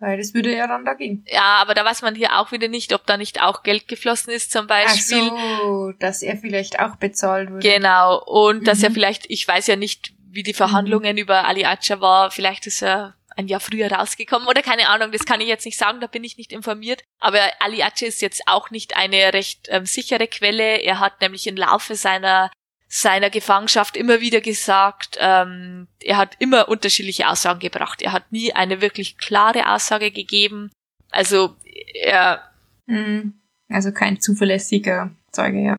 [0.02, 1.24] Weil das würde ja dann dagegen.
[1.28, 4.34] Ja, aber da weiß man hier auch wieder nicht, ob da nicht auch Geld geflossen
[4.34, 5.30] ist zum Beispiel.
[5.32, 7.60] Ach so, dass er vielleicht auch bezahlt wurde.
[7.60, 8.64] Genau, und mhm.
[8.66, 8.96] dass er mhm.
[8.96, 11.22] vielleicht, ich weiß ja nicht, wie die Verhandlungen mhm.
[11.22, 15.26] über Ali Acha war, vielleicht ist er ein Jahr früher rausgekommen oder keine Ahnung, das
[15.26, 17.04] kann ich jetzt nicht sagen, da bin ich nicht informiert.
[17.20, 20.82] Aber Ali Acha ist jetzt auch nicht eine recht ähm, sichere Quelle.
[20.82, 22.50] Er hat nämlich im Laufe seiner
[22.93, 28.01] seiner Gefangenschaft immer wieder gesagt, ähm, er hat immer unterschiedliche Aussagen gebracht.
[28.01, 30.71] Er hat nie eine wirklich klare Aussage gegeben.
[31.10, 31.56] Also
[31.93, 32.51] er.
[32.88, 33.39] Mhm.
[33.69, 35.77] Also kein zuverlässiger Zeuge, ja.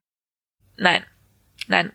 [0.78, 1.04] Nein.
[1.66, 1.92] Nein.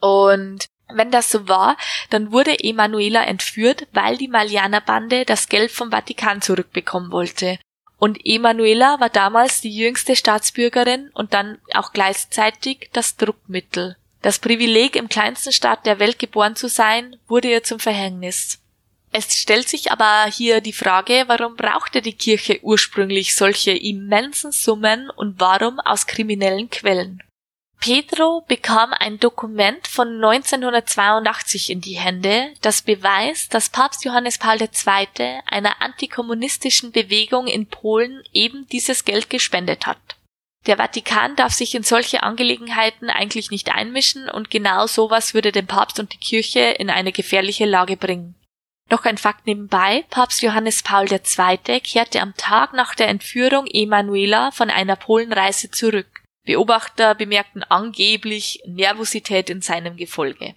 [0.00, 1.76] Und wenn das so war,
[2.08, 7.58] dann wurde Emanuela entführt, weil die Malianer-Bande das Geld vom Vatikan zurückbekommen wollte.
[7.98, 13.96] Und Emanuela war damals die jüngste Staatsbürgerin und dann auch gleichzeitig das Druckmittel.
[14.22, 18.58] Das Privileg, im kleinsten Staat der Welt geboren zu sein, wurde ihr zum Verhängnis.
[19.12, 25.08] Es stellt sich aber hier die Frage, warum brauchte die Kirche ursprünglich solche immensen Summen
[25.10, 27.22] und warum aus kriminellen Quellen?
[27.86, 34.60] Pedro bekam ein Dokument von 1982 in die Hände, das beweist, dass Papst Johannes Paul
[34.60, 35.40] II.
[35.46, 40.00] einer antikommunistischen Bewegung in Polen eben dieses Geld gespendet hat.
[40.66, 45.68] Der Vatikan darf sich in solche Angelegenheiten eigentlich nicht einmischen und genau sowas würde den
[45.68, 48.34] Papst und die Kirche in eine gefährliche Lage bringen.
[48.90, 51.78] Noch ein Fakt nebenbei, Papst Johannes Paul II.
[51.78, 56.15] kehrte am Tag nach der Entführung Emanuela von einer Polenreise zurück.
[56.46, 60.54] Beobachter bemerkten angeblich Nervosität in seinem Gefolge.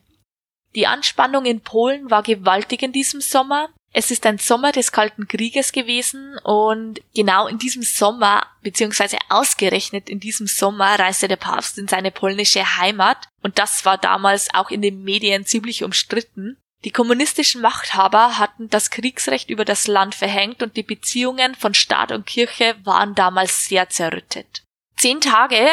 [0.75, 3.69] Die Anspannung in Polen war gewaltig in diesem Sommer.
[3.91, 10.11] Es ist ein Sommer des Kalten Krieges gewesen und genau in diesem Sommer, beziehungsweise ausgerechnet
[10.11, 14.70] in diesem Sommer, reiste der Papst in seine polnische Heimat und das war damals auch
[14.70, 16.57] in den Medien ziemlich umstritten.
[16.86, 22.11] Die kommunistischen Machthaber hatten das Kriegsrecht über das Land verhängt und die Beziehungen von Staat
[22.11, 24.61] und Kirche waren damals sehr zerrüttet.
[25.00, 25.66] Zehn Tage,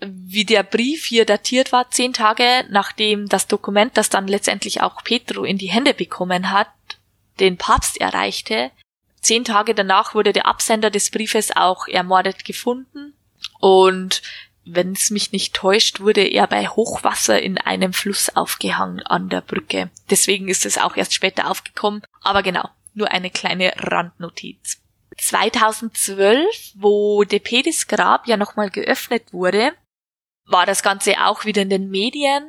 [0.00, 5.04] wie der Brief hier datiert war, zehn Tage nachdem das Dokument, das dann letztendlich auch
[5.04, 6.70] Petro in die Hände bekommen hat,
[7.40, 8.70] den Papst erreichte.
[9.20, 13.12] Zehn Tage danach wurde der Absender des Briefes auch ermordet gefunden
[13.58, 14.22] und
[14.64, 19.42] wenn es mich nicht täuscht, wurde er bei Hochwasser in einem Fluss aufgehangen an der
[19.42, 19.90] Brücke.
[20.08, 22.02] Deswegen ist es auch erst später aufgekommen.
[22.22, 24.80] Aber genau, nur eine kleine Randnotiz.
[25.20, 29.72] 2012, wo Depedis Grab ja nochmal geöffnet wurde,
[30.46, 32.48] war das Ganze auch wieder in den Medien.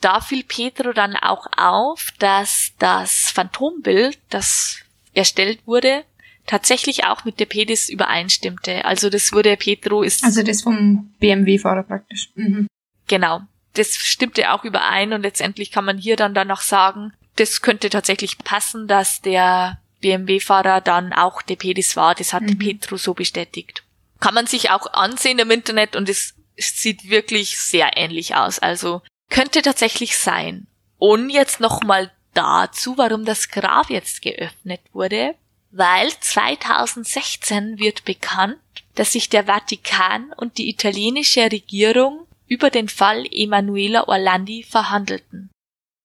[0.00, 4.78] Da fiel Petro dann auch auf, dass das Phantombild, das
[5.14, 6.04] erstellt wurde,
[6.46, 8.84] tatsächlich auch mit der Pedis übereinstimmte.
[8.84, 10.24] Also das wurde Petro ist.
[10.24, 12.30] Also das vom BMW-Fahrer praktisch.
[12.34, 12.66] Mhm.
[13.06, 13.42] Genau.
[13.74, 18.38] Das stimmte auch überein und letztendlich kann man hier dann danach sagen, das könnte tatsächlich
[18.38, 22.14] passen, dass der BMW-Fahrer dann auch der Pedis war.
[22.14, 22.58] Das hat mhm.
[22.58, 23.82] Petro so bestätigt.
[24.20, 28.58] Kann man sich auch ansehen im Internet und es sieht wirklich sehr ähnlich aus.
[28.58, 29.00] Also
[29.30, 30.66] könnte tatsächlich sein.
[30.98, 35.34] Und jetzt nochmal dazu, warum das Grab jetzt geöffnet wurde
[35.72, 38.58] weil 2016 wird bekannt,
[38.94, 45.50] dass sich der Vatikan und die italienische Regierung über den Fall Emanuela Orlandi verhandelten.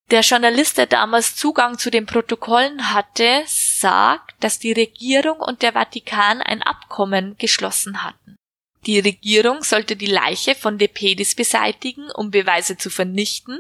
[0.10, 5.74] Der Journalist, der damals Zugang zu den Protokollen hatte, sagt, dass die Regierung und der
[5.74, 8.38] Vatikan ein Abkommen geschlossen hatten.
[8.86, 13.60] Die Regierung sollte die Leiche von De Pedis beseitigen, um Beweise zu vernichten.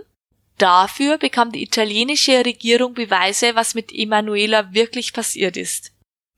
[0.57, 5.91] Dafür bekam die italienische Regierung Beweise, was mit Emanuela wirklich passiert ist.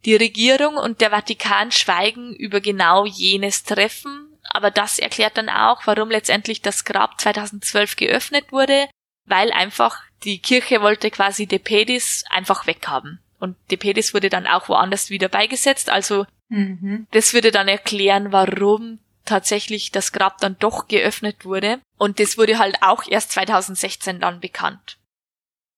[0.06, 5.86] Die Regierung und der Vatikan schweigen über genau jenes Treffen, aber das erklärt dann auch,
[5.86, 8.90] warum letztendlich das Grab 2012 geöffnet wurde,
[9.30, 13.20] weil einfach die Kirche wollte quasi De Pedis einfach weghaben.
[13.40, 17.08] Und De Pedis wurde dann auch woanders wieder beigesetzt, also mhm.
[17.12, 21.80] das würde dann erklären, warum tatsächlich das Grab dann doch geöffnet wurde.
[21.98, 24.98] Und das wurde halt auch erst 2016 dann bekannt.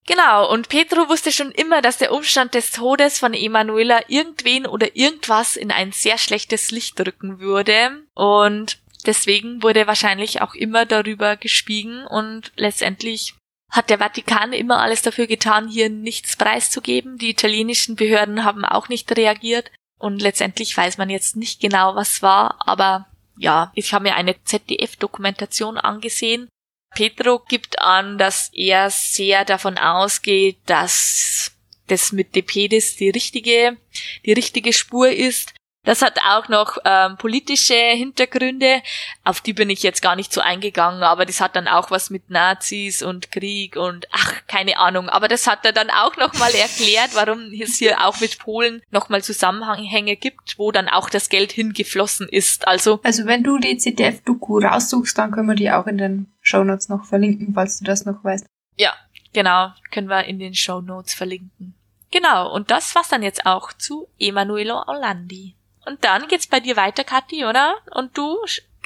[0.07, 4.95] Genau, und Petro wusste schon immer, dass der Umstand des Todes von Emanuela irgendwen oder
[4.95, 8.01] irgendwas in ein sehr schlechtes Licht drücken würde.
[8.15, 13.35] Und deswegen wurde wahrscheinlich auch immer darüber geschwiegen und letztendlich
[13.71, 17.17] hat der Vatikan immer alles dafür getan, hier nichts preiszugeben.
[17.17, 19.71] Die italienischen Behörden haben auch nicht reagiert.
[19.97, 23.07] Und letztendlich weiß man jetzt nicht genau, was war, aber
[23.37, 26.49] ja, ich habe mir eine ZDF-Dokumentation angesehen.
[26.93, 31.51] Petro gibt an, dass er sehr davon ausgeht, dass
[31.87, 33.77] das mit Depedis die richtige,
[34.25, 35.53] die richtige Spur ist
[35.83, 38.83] das hat auch noch ähm, politische Hintergründe,
[39.23, 42.11] auf die bin ich jetzt gar nicht so eingegangen, aber das hat dann auch was
[42.11, 45.09] mit Nazis und Krieg und ach, keine Ahnung.
[45.09, 49.23] Aber das hat er dann auch nochmal erklärt, warum es hier auch mit Polen nochmal
[49.23, 52.67] Zusammenhänge gibt, wo dann auch das Geld hingeflossen ist.
[52.67, 56.63] Also, also wenn du die CDF-Doku raussuchst, dann können wir die auch in den Show
[56.63, 58.45] Notes noch verlinken, falls du das noch weißt.
[58.77, 58.93] Ja,
[59.33, 61.73] genau, können wir in den Show Notes verlinken.
[62.11, 65.55] Genau, und das war's dann jetzt auch zu Emanuelo Orlandi.
[65.85, 67.75] Und dann geht's bei dir weiter, Kathi, oder?
[67.95, 68.37] Und du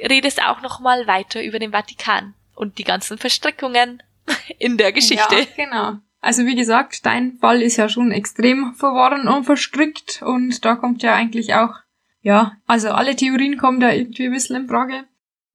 [0.02, 4.02] redest auch noch mal weiter über den Vatikan und die ganzen Verstrickungen
[4.60, 5.36] in der Geschichte.
[5.36, 6.00] Ja, genau.
[6.22, 11.04] Also wie gesagt, dein Fall ist ja schon extrem verworren und verstrickt und da kommt
[11.04, 11.76] ja eigentlich auch,
[12.22, 15.04] ja, also alle Theorien kommen da irgendwie ein bisschen in Frage.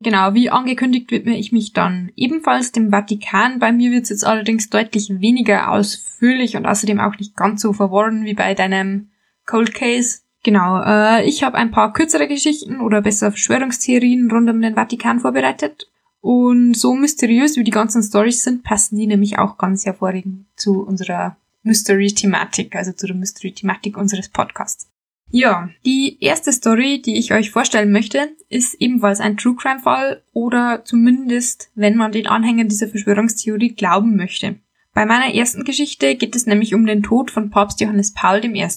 [0.03, 3.59] Genau, wie angekündigt widme ich mich dann ebenfalls dem Vatikan.
[3.59, 7.73] Bei mir wird es jetzt allerdings deutlich weniger ausführlich und außerdem auch nicht ganz so
[7.73, 9.11] verworren wie bei deinem
[9.47, 10.21] Cold Case.
[10.43, 15.21] Genau, äh, ich habe ein paar kürzere Geschichten oder besser Verschwörungstheorien rund um den Vatikan
[15.21, 15.91] vorbereitet.
[16.21, 20.83] Und so mysteriös wie die ganzen Stories sind, passen die nämlich auch ganz hervorragend zu
[20.83, 24.91] unserer Mystery-Thematik, also zu der Mystery-Thematik unseres Podcasts.
[25.33, 30.23] Ja, die erste Story, die ich euch vorstellen möchte, ist ebenfalls ein True Crime Fall
[30.33, 34.57] oder zumindest, wenn man den Anhängern dieser Verschwörungstheorie glauben möchte.
[34.93, 38.69] Bei meiner ersten Geschichte geht es nämlich um den Tod von Papst Johannes Paul I.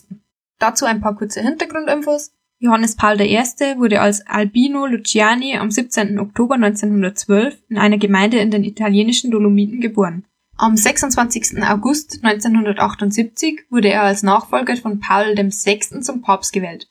[0.59, 2.31] Dazu ein paar kurze Hintergrundinfos.
[2.59, 3.37] Johannes Paul I.
[3.77, 6.17] wurde als Albino Luciani am 17.
[6.19, 10.25] Oktober 1912 in einer Gemeinde in den italienischen Dolomiten geboren.
[10.55, 11.61] Am 26.
[11.63, 16.01] August 1978 wurde er als Nachfolger von Paul VI.
[16.01, 16.87] zum Papst gewählt.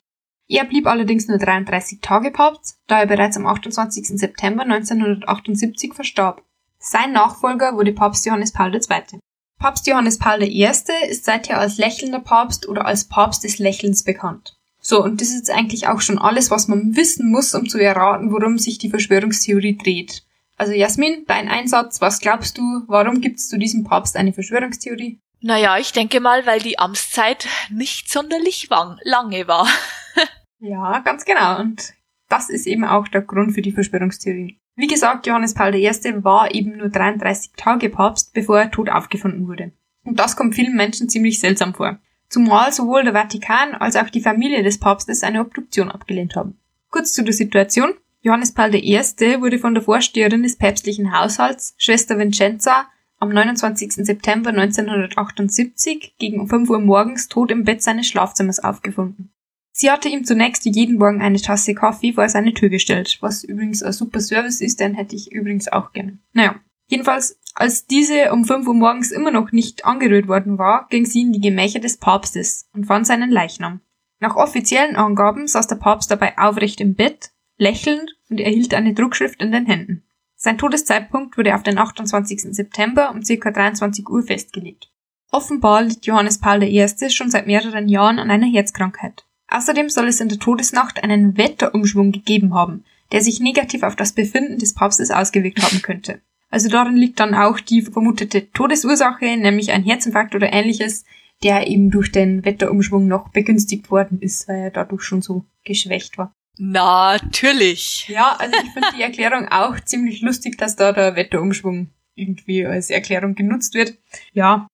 [0.48, 4.08] Er blieb allerdings nur 33 Tage Papst, da er bereits am 28.
[4.18, 6.42] September 1978 verstarb.
[6.78, 9.20] Sein Nachfolger wurde Papst Johannes Paul II.
[9.62, 10.64] Papst Johannes Paul I.
[10.64, 14.56] ist seither als lächelnder Papst oder als Papst des Lächelns bekannt.
[14.80, 17.78] So, und das ist jetzt eigentlich auch schon alles, was man wissen muss, um zu
[17.78, 20.24] erraten, worum sich die Verschwörungstheorie dreht.
[20.56, 25.20] Also Jasmin, dein Einsatz, was glaubst du, warum gibt es zu diesem Papst eine Verschwörungstheorie?
[25.40, 28.68] Naja, ich denke mal, weil die Amtszeit nicht sonderlich
[29.04, 29.68] lange war.
[30.58, 31.60] ja, ganz genau.
[31.60, 31.94] Und
[32.28, 34.58] das ist eben auch der Grund für die Verschwörungstheorie.
[34.74, 35.90] Wie gesagt, Johannes Paul I.
[36.24, 39.72] war eben nur 33 Tage Papst, bevor er tot aufgefunden wurde.
[40.04, 41.98] Und das kommt vielen Menschen ziemlich seltsam vor.
[42.32, 46.58] zumal sowohl der Vatikan als auch die Familie des Papstes eine Obduktion abgelehnt haben.
[46.90, 47.92] Kurz zu der Situation.
[48.22, 48.98] Johannes Paul I.
[49.40, 52.86] wurde von der Vorsteherin des päpstlichen Haushalts, Schwester Vincenza,
[53.18, 53.92] am 29.
[54.06, 59.31] September 1978 gegen 5 Uhr morgens tot im Bett seines Schlafzimmers aufgefunden.
[59.72, 63.82] Sie hatte ihm zunächst jeden Morgen eine Tasse Kaffee vor seine Tür gestellt, was übrigens
[63.82, 66.18] ein super Service ist, den hätte ich übrigens auch gerne.
[66.34, 66.56] Naja,
[66.88, 71.22] jedenfalls, als diese um 5 Uhr morgens immer noch nicht angerührt worden war, ging sie
[71.22, 73.80] in die Gemächer des Papstes und fand seinen Leichnam.
[74.20, 79.42] Nach offiziellen Angaben saß der Papst dabei aufrecht im Bett, lächelnd und erhielt eine Druckschrift
[79.42, 80.04] in den Händen.
[80.36, 82.54] Sein Todeszeitpunkt wurde auf den 28.
[82.54, 83.50] September um ca.
[83.50, 84.92] 23 Uhr festgelegt.
[85.30, 86.86] Offenbar litt Johannes Paul I.
[87.10, 89.24] schon seit mehreren Jahren an einer Herzkrankheit.
[89.52, 94.12] Außerdem soll es in der Todesnacht einen Wetterumschwung gegeben haben, der sich negativ auf das
[94.12, 96.22] Befinden des Papstes ausgewirkt haben könnte.
[96.48, 101.04] Also darin liegt dann auch die vermutete Todesursache, nämlich ein Herzinfarkt oder ähnliches,
[101.42, 106.16] der eben durch den Wetterumschwung noch begünstigt worden ist, weil er dadurch schon so geschwächt
[106.16, 106.32] war.
[106.58, 108.08] Natürlich.
[108.08, 112.90] Ja, also ich finde die Erklärung auch ziemlich lustig, dass da der Wetterumschwung irgendwie als
[112.90, 113.98] Erklärung genutzt wird.
[114.32, 114.66] Ja.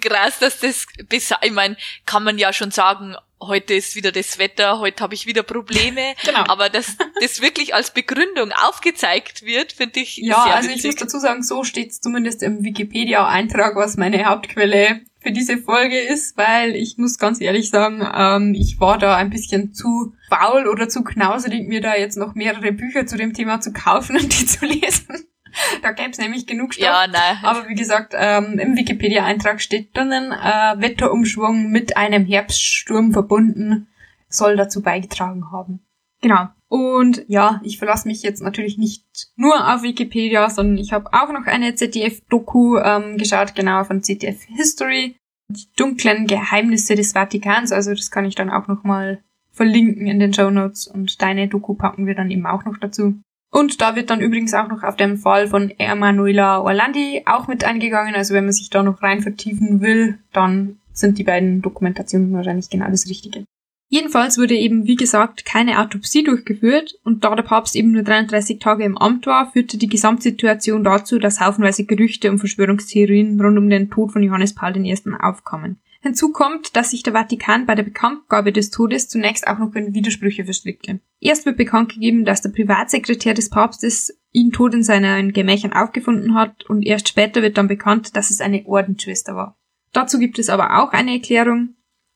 [0.00, 4.38] Krass, dass das besser, ich meine, kann man ja schon sagen, heute ist wieder das
[4.38, 6.14] Wetter, heute habe ich wieder Probleme.
[6.24, 6.44] Genau.
[6.48, 10.84] Aber dass das wirklich als Begründung aufgezeigt wird, finde ich ja, sehr also witzig.
[10.84, 15.58] ich muss dazu sagen, so steht es zumindest im Wikipedia-Eintrag, was meine Hauptquelle für diese
[15.58, 20.12] Folge ist, weil ich muss ganz ehrlich sagen, ähm, ich war da ein bisschen zu
[20.28, 24.16] faul oder zu knauserig, mir da jetzt noch mehrere Bücher zu dem Thema zu kaufen
[24.16, 25.26] und die zu lesen.
[25.82, 26.84] da gäbe es nämlich genug Stoff.
[26.84, 27.38] Ja, nein.
[27.42, 33.88] Aber wie gesagt, ähm, im Wikipedia-Eintrag steht drinnen, äh, Wetterumschwung mit einem Herbststurm verbunden
[34.28, 35.80] soll dazu beigetragen haben.
[36.20, 36.48] Genau.
[36.68, 39.04] Und ja, ich verlasse mich jetzt natürlich nicht
[39.36, 44.42] nur auf Wikipedia, sondern ich habe auch noch eine ZDF-Doku ähm, geschaut, genau von ZDF
[44.44, 45.16] History.
[45.48, 50.34] Die dunklen Geheimnisse des Vatikans, also das kann ich dann auch nochmal verlinken in den
[50.34, 53.18] Show Notes und deine Doku packen wir dann eben auch noch dazu.
[53.50, 57.64] Und da wird dann übrigens auch noch auf den Fall von Emanuela Orlandi auch mit
[57.64, 58.14] eingegangen.
[58.14, 62.68] Also wenn man sich da noch rein vertiefen will, dann sind die beiden Dokumentationen wahrscheinlich
[62.68, 63.44] genau das Richtige.
[63.90, 68.58] Jedenfalls wurde eben, wie gesagt, keine Autopsie durchgeführt und da der Papst eben nur 33
[68.58, 73.70] Tage im Amt war, führte die Gesamtsituation dazu, dass haufenweise Gerüchte und Verschwörungstheorien rund um
[73.70, 74.94] den Tod von Johannes Paul I.
[75.20, 75.78] aufkamen.
[76.08, 79.92] Hinzu kommt, dass sich der Vatikan bei der Bekanntgabe des Todes zunächst auch noch in
[79.92, 81.00] Widersprüche verstrickte.
[81.20, 86.34] Erst wird bekannt gegeben, dass der Privatsekretär des Papstes ihn tot in seinen Gemächern aufgefunden
[86.34, 89.58] hat und erst später wird dann bekannt, dass es eine Ordensschwester war.
[89.92, 91.74] Dazu gibt es aber auch eine Erklärung,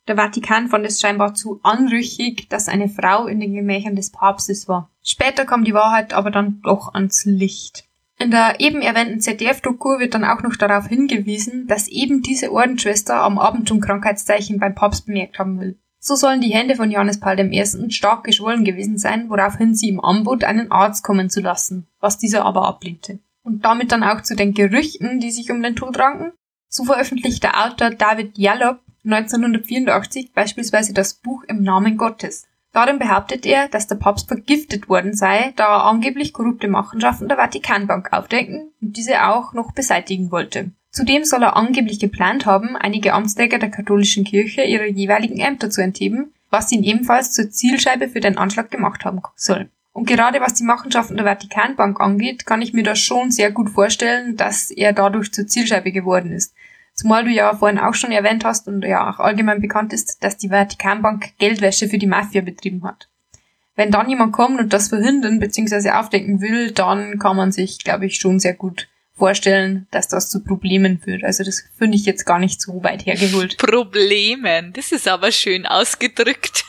[0.09, 4.69] der Vatikan fand es scheinbar zu anrüchig, dass eine Frau in den Gemächern des Papstes
[4.69, 4.91] war.
[5.03, 7.85] Später kam die Wahrheit aber dann doch ans Licht.
[8.23, 13.17] In der eben erwähnten ZDF-Doku wird dann auch noch darauf hingewiesen, dass eben diese Ordensschwester
[13.17, 15.77] am Abend schon Krankheitszeichen beim Papst bemerkt haben will.
[15.99, 17.91] So sollen die Hände von Johannes Paul I.
[17.91, 22.45] stark geschwollen gewesen sein, woraufhin sie ihm anbot, einen Arzt kommen zu lassen, was dieser
[22.45, 23.19] aber ablehnte.
[23.43, 26.31] Und damit dann auch zu den Gerüchten, die sich um den Tod ranken.
[26.69, 32.47] So veröffentlicht der Autor David Yallop 1984 beispielsweise das Buch Im Namen Gottes.
[32.73, 37.37] Darin behauptet er, dass der Papst vergiftet worden sei, da er angeblich korrupte Machenschaften der
[37.37, 40.71] Vatikanbank aufdecken und diese auch noch beseitigen wollte.
[40.91, 45.83] Zudem soll er angeblich geplant haben, einige Amtsträger der katholischen Kirche ihre jeweiligen Ämter zu
[45.83, 49.71] entheben, was ihn ebenfalls zur Zielscheibe für den Anschlag gemacht haben soll.
[49.93, 53.71] Und gerade was die Machenschaften der Vatikanbank angeht, kann ich mir das schon sehr gut
[53.71, 56.55] vorstellen, dass er dadurch zur Zielscheibe geworden ist.
[56.95, 60.37] Zumal du ja vorhin auch schon erwähnt hast und ja auch allgemein bekannt ist, dass
[60.37, 63.09] die Vatikanbank Geldwäsche für die Mafia betrieben hat.
[63.75, 65.91] Wenn dann jemand kommt und das verhindern bzw.
[65.91, 70.43] aufdecken will, dann kann man sich, glaube ich, schon sehr gut vorstellen, dass das zu
[70.43, 71.25] Problemen führt.
[71.25, 73.57] Also das finde ich jetzt gar nicht so weit hergeholt.
[73.57, 76.65] Problemen, das ist aber schön ausgedrückt.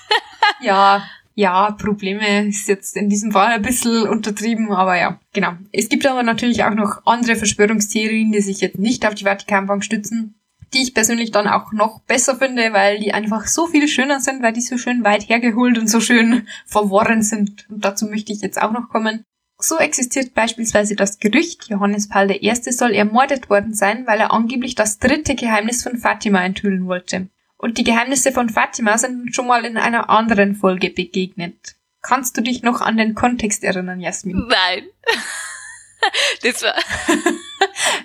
[0.62, 1.04] ja,
[1.36, 5.54] ja, Probleme ist jetzt in diesem Fall ein bisschen untertrieben, aber ja, genau.
[5.72, 9.84] Es gibt aber natürlich auch noch andere Verschwörungstheorien, die sich jetzt nicht auf die Vatikanbank
[9.84, 10.36] stützen,
[10.74, 14.44] die ich persönlich dann auch noch besser finde, weil die einfach so viel schöner sind,
[14.44, 17.68] weil die so schön weit hergeholt und so schön verworren sind.
[17.70, 19.26] Und dazu möchte ich jetzt auch noch kommen.
[19.58, 22.54] So existiert beispielsweise das Gerücht, Johannes Paul I.
[22.56, 27.30] soll ermordet worden sein, weil er angeblich das dritte Geheimnis von Fatima enthüllen wollte.
[27.64, 31.78] Und die Geheimnisse von Fatima sind schon mal in einer anderen Folge begegnet.
[32.02, 34.48] Kannst du dich noch an den Kontext erinnern, Jasmin?
[34.50, 34.88] Nein.
[36.42, 36.76] Das war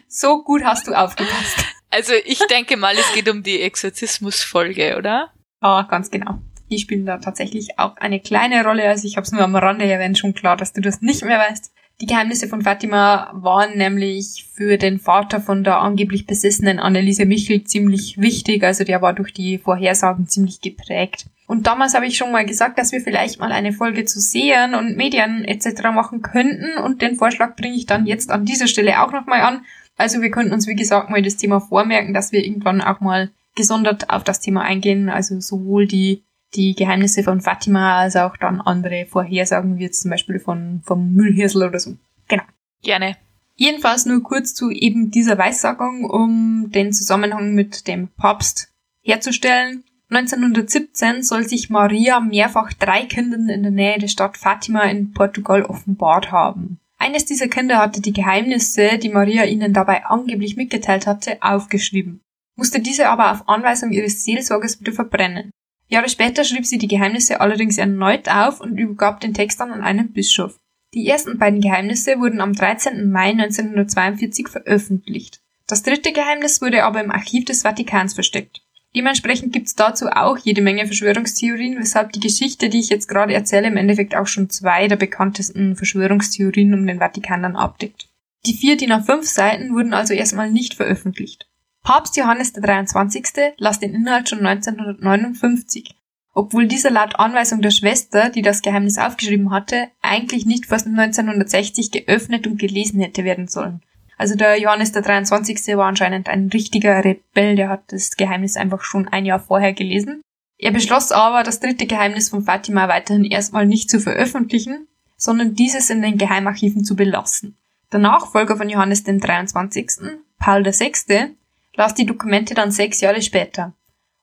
[0.07, 1.57] so gut hast du aufgepasst.
[1.91, 5.33] Also ich denke mal, es geht um die Exorzismus-Folge, oder?
[5.61, 6.39] Ja, ganz genau.
[6.71, 8.89] Die spielen da tatsächlich auch eine kleine Rolle.
[8.89, 11.41] Also ich habe es nur am Rande erwähnt, schon klar, dass du das nicht mehr
[11.41, 11.73] weißt.
[12.01, 17.64] Die Geheimnisse von Fatima waren nämlich für den Vater von der angeblich besessenen Anneliese Michel
[17.64, 21.26] ziemlich wichtig, also der war durch die Vorhersagen ziemlich geprägt.
[21.49, 24.76] Und damals habe ich schon mal gesagt, dass wir vielleicht mal eine Folge zu Sehern
[24.76, 25.82] und Medien etc.
[25.92, 29.64] machen könnten und den Vorschlag bringe ich dann jetzt an dieser Stelle auch nochmal an.
[29.96, 33.30] Also wir könnten uns, wie gesagt, mal das Thema vormerken, dass wir irgendwann auch mal
[33.57, 36.22] gesondert auf das Thema eingehen, also sowohl die
[36.55, 41.12] die Geheimnisse von Fatima als auch dann andere Vorhersagen, wie jetzt zum Beispiel von, vom
[41.12, 41.96] Müllhirsel oder so.
[42.28, 42.44] Genau.
[42.82, 43.16] Gerne.
[43.55, 48.72] Jedenfalls nur kurz zu eben dieser Weissagung, um den Zusammenhang mit dem Papst
[49.03, 49.84] herzustellen.
[50.11, 55.64] 1917 soll sich Maria mehrfach drei Kindern in der Nähe der Stadt Fatima in Portugal
[55.64, 56.78] offenbart haben.
[56.99, 62.22] Eines dieser Kinder hatte die Geheimnisse, die Maria ihnen dabei angeblich mitgeteilt hatte, aufgeschrieben,
[62.57, 65.51] musste diese aber auf Anweisung ihres Seelsorgers wieder verbrennen.
[65.89, 69.82] Jahre später schrieb sie die Geheimnisse allerdings erneut auf und übergab den Text dann an
[69.82, 70.59] einen Bischof.
[70.95, 73.11] Die ersten beiden Geheimnisse wurden am 13.
[73.11, 75.41] Mai 1942 veröffentlicht.
[75.66, 78.62] Das dritte Geheimnis wurde aber im Archiv des Vatikans versteckt.
[78.97, 83.68] Dementsprechend gibt's dazu auch jede Menge Verschwörungstheorien, weshalb die Geschichte, die ich jetzt gerade erzähle,
[83.68, 88.09] im Endeffekt auch schon zwei der bekanntesten Verschwörungstheorien um den Vatikan dann abdeckt.
[88.47, 91.49] Die vier DIN A5 Seiten wurden also erstmal nicht veröffentlicht.
[91.83, 93.24] Papst Johannes der 23.
[93.57, 95.95] las den Inhalt schon 1959,
[96.35, 101.91] obwohl dieser laut Anweisung der Schwester, die das Geheimnis aufgeschrieben hatte, eigentlich nicht vor 1960
[101.91, 103.83] geöffnet und gelesen hätte werden sollen.
[104.18, 105.76] Also der Johannes der 23.
[105.76, 110.22] war anscheinend ein richtiger Rebell, der hat das Geheimnis einfach schon ein Jahr vorher gelesen.
[110.59, 115.89] Er beschloss aber, das dritte Geheimnis von Fatima weiterhin erstmal nicht zu veröffentlichen, sondern dieses
[115.89, 117.57] in den Geheimarchiven zu belassen.
[117.93, 119.91] Der Nachfolger von Johannes dem 23.,
[120.39, 121.37] Paul VI.,
[121.79, 123.72] las die Dokumente dann sechs Jahre später.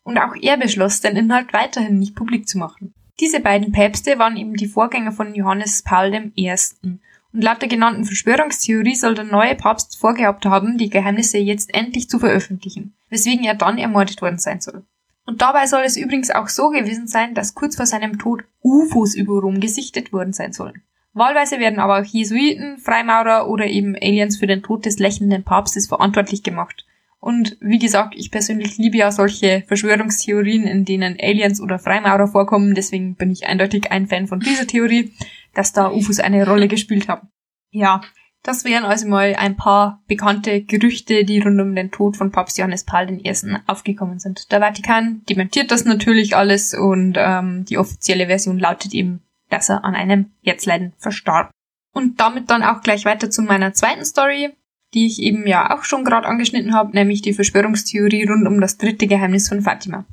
[0.04, 2.94] Und auch er beschloss, den Inhalt weiterhin nicht publik zu machen.
[3.20, 6.56] Diese beiden Päpste waren eben die Vorgänger von Johannes Paul I.
[6.84, 12.10] Und laut der genannten Verschwörungstheorie soll der neue Papst vorgehabt haben, die Geheimnisse jetzt endlich
[12.10, 14.84] zu veröffentlichen, weswegen er dann ermordet worden sein soll.
[15.26, 19.16] Und dabei soll es übrigens auch so gewesen sein, dass kurz vor seinem Tod UFOs
[19.16, 20.84] über Rom gesichtet worden sein sollen.
[21.14, 25.88] Wahlweise werden aber auch Jesuiten, Freimaurer oder eben Aliens für den Tod des lächelnden Papstes
[25.88, 26.86] verantwortlich gemacht.
[27.26, 32.76] Und wie gesagt, ich persönlich liebe ja solche Verschwörungstheorien, in denen Aliens oder Freimaurer vorkommen.
[32.76, 35.12] Deswegen bin ich eindeutig ein Fan von dieser Theorie,
[35.56, 37.30] dass da UFOs eine Rolle gespielt haben.
[37.72, 38.02] Ja,
[38.44, 42.60] das wären also mal ein paar bekannte Gerüchte, die rund um den Tod von Papst
[42.60, 43.34] Johannes Paul I.
[43.66, 44.52] aufgekommen sind.
[44.52, 49.84] Der Vatikan dementiert das natürlich alles und ähm, die offizielle Version lautet eben, dass er
[49.84, 51.50] an einem Herzleiden verstarb.
[51.92, 54.54] Und damit dann auch gleich weiter zu meiner zweiten Story
[54.96, 58.78] die ich eben ja auch schon gerade angeschnitten habe, nämlich die Verschwörungstheorie rund um das
[58.78, 60.06] dritte Geheimnis von Fatima.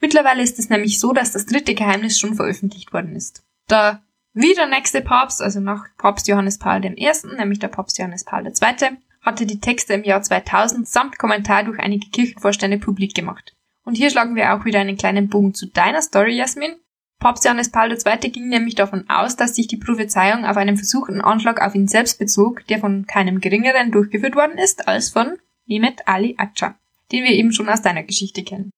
[0.00, 3.42] Mittlerweile ist es nämlich so, dass das dritte Geheimnis schon veröffentlicht worden ist.
[3.70, 4.02] Der
[4.34, 8.98] wieder nächste Papst, also nach Papst Johannes Paul I., nämlich der Papst Johannes Paul II.,
[9.22, 13.56] hatte die Texte im Jahr 2000 samt Kommentar durch einige Kirchenvorstände publik gemacht.
[13.84, 16.76] Und hier schlagen wir auch wieder einen kleinen Bogen zu deiner Story, Jasmin.
[17.18, 18.30] Papst Johannes Paul II.
[18.30, 22.18] ging nämlich davon aus, dass sich die Prophezeiung auf einen versuchten Anschlag auf ihn selbst
[22.18, 26.78] bezog, der von keinem geringeren durchgeführt worden ist als von Mehmet Ali Acha,
[27.12, 28.70] den wir eben schon aus deiner Geschichte kennen.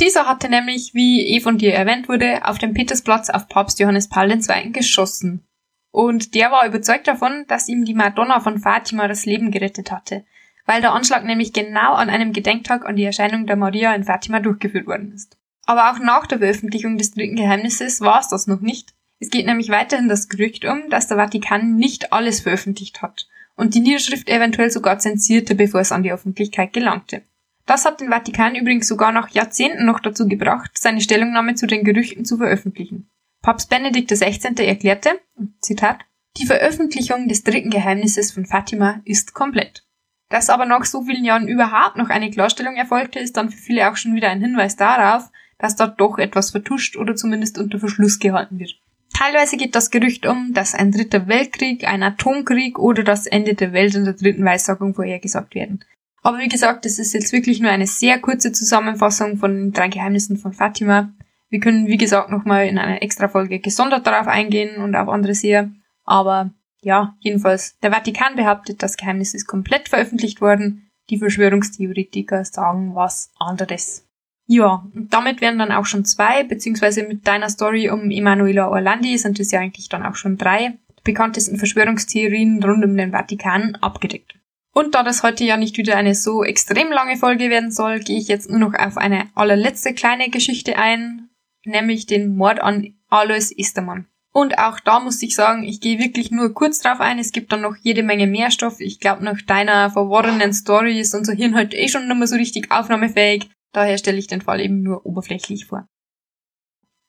[0.00, 4.08] Dieser hatte nämlich, wie eh von dir erwähnt wurde, auf dem Petersplatz auf Papst Johannes
[4.08, 4.70] Paul II.
[4.70, 5.44] geschossen.
[5.90, 10.24] Und der war überzeugt davon, dass ihm die Madonna von Fatima das Leben gerettet hatte,
[10.64, 14.40] weil der Anschlag nämlich genau an einem Gedenktag an die Erscheinung der Maria in Fatima
[14.40, 15.36] durchgeführt worden ist.
[15.66, 18.94] Aber auch nach der Veröffentlichung des dritten Geheimnisses war es das noch nicht.
[19.20, 23.74] Es geht nämlich weiterhin das Gerücht um, dass der Vatikan nicht alles veröffentlicht hat und
[23.74, 27.22] die Niederschrift eventuell sogar zensierte, bevor es an die Öffentlichkeit gelangte.
[27.66, 31.84] Das hat den Vatikan übrigens sogar nach Jahrzehnten noch dazu gebracht, seine Stellungnahme zu den
[31.84, 33.08] Gerüchten zu veröffentlichen.
[33.40, 34.54] Papst Benedikt XVI.
[34.64, 35.20] erklärte,
[35.60, 36.00] Zitat,
[36.38, 39.84] die Veröffentlichung des dritten Geheimnisses von Fatima ist komplett.
[40.28, 43.90] Dass aber nach so vielen Jahren überhaupt noch eine Klarstellung erfolgte, ist dann für viele
[43.90, 45.30] auch schon wieder ein Hinweis darauf,
[45.62, 48.74] dass dort doch etwas vertuscht oder zumindest unter Verschluss gehalten wird.
[49.14, 53.72] Teilweise geht das Gerücht um, dass ein dritter Weltkrieg, ein Atomkrieg oder das Ende der
[53.72, 55.84] Welt in der dritten Weissagung vorhergesagt werden.
[56.22, 59.86] Aber wie gesagt, es ist jetzt wirklich nur eine sehr kurze Zusammenfassung von den drei
[59.86, 61.12] Geheimnissen von Fatima.
[61.48, 65.34] Wir können, wie gesagt, nochmal in einer extra Folge gesondert darauf eingehen und auf andere
[65.34, 65.70] sehr.
[66.04, 66.50] Aber
[66.80, 70.90] ja, jedenfalls, der Vatikan behauptet, das Geheimnis ist komplett veröffentlicht worden.
[71.08, 74.04] Die Verschwörungstheoretiker sagen was anderes.
[74.46, 79.38] Ja, damit wären dann auch schon zwei, beziehungsweise mit deiner Story um Emanuela Orlandi sind
[79.40, 84.34] es ja eigentlich dann auch schon drei bekanntesten Verschwörungstheorien rund um den Vatikan abgedeckt.
[84.72, 88.18] Und da das heute ja nicht wieder eine so extrem lange Folge werden soll, gehe
[88.18, 91.28] ich jetzt nur noch auf eine allerletzte kleine Geschichte ein,
[91.64, 94.06] nämlich den Mord an Alois Estermann.
[94.32, 97.18] Und auch da muss ich sagen, ich gehe wirklich nur kurz drauf ein.
[97.18, 98.80] Es gibt dann noch jede Menge mehr Stoff.
[98.80, 102.70] Ich glaube, nach deiner verworrenen Story ist unser Hirn heute eh schon mehr so richtig
[102.70, 103.50] aufnahmefähig.
[103.72, 105.86] Daher stelle ich den Fall eben nur oberflächlich vor.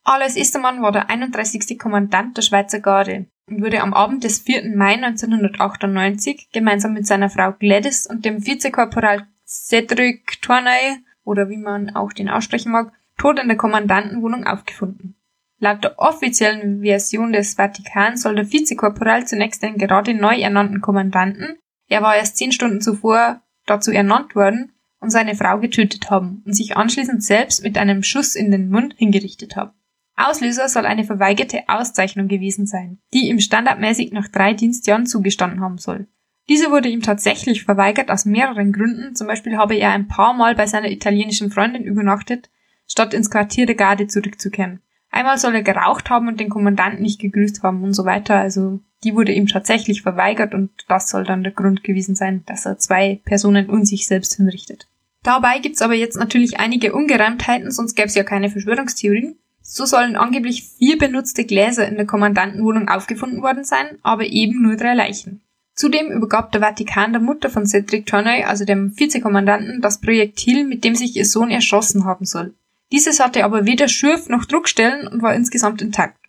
[0.05, 1.77] Alois Istermann war der 31.
[1.79, 4.75] Kommandant der Schweizer Garde und wurde am Abend des 4.
[4.75, 11.95] Mai 1998 gemeinsam mit seiner Frau Gladys und dem Vizekorporal Cedric Tournay, oder wie man
[11.95, 15.15] auch den aussprechen mag, tot in der Kommandantenwohnung aufgefunden.
[15.59, 21.57] Laut der offiziellen Version des Vatikan soll der Vizekorporal zunächst den gerade neu ernannten Kommandanten,
[21.87, 24.73] er war erst zehn Stunden zuvor dazu ernannt worden,
[25.03, 28.95] und seine Frau getötet haben und sich anschließend selbst mit einem Schuss in den Mund
[28.97, 29.73] hingerichtet haben.
[30.15, 35.77] Auslöser soll eine verweigerte Auszeichnung gewesen sein, die ihm standardmäßig nach drei Dienstjahren zugestanden haben
[35.77, 36.07] soll.
[36.49, 40.55] Diese wurde ihm tatsächlich verweigert aus mehreren Gründen, zum Beispiel habe er ein paar Mal
[40.55, 42.49] bei seiner italienischen Freundin übernachtet,
[42.87, 44.81] statt ins Quartier der Garde zurückzukehren.
[45.09, 48.35] Einmal soll er geraucht haben und den Kommandanten nicht gegrüßt haben und so weiter.
[48.35, 52.65] Also die wurde ihm tatsächlich verweigert und das soll dann der Grund gewesen sein, dass
[52.65, 54.87] er zwei Personen und sich selbst hinrichtet.
[55.23, 59.37] Dabei gibt's aber jetzt natürlich einige Ungereimtheiten, sonst gäbe es ja keine Verschwörungstheorien.
[59.61, 64.75] So sollen angeblich vier benutzte Gläser in der Kommandantenwohnung aufgefunden worden sein, aber eben nur
[64.75, 65.41] drei Leichen.
[65.73, 70.83] Zudem übergab der Vatikan der Mutter von Cedric Tournay, also dem Vizekommandanten, das Projektil, mit
[70.83, 72.53] dem sich ihr Sohn erschossen haben soll.
[72.91, 76.19] Dieses hatte aber weder Schürf noch Druckstellen und war insgesamt intakt.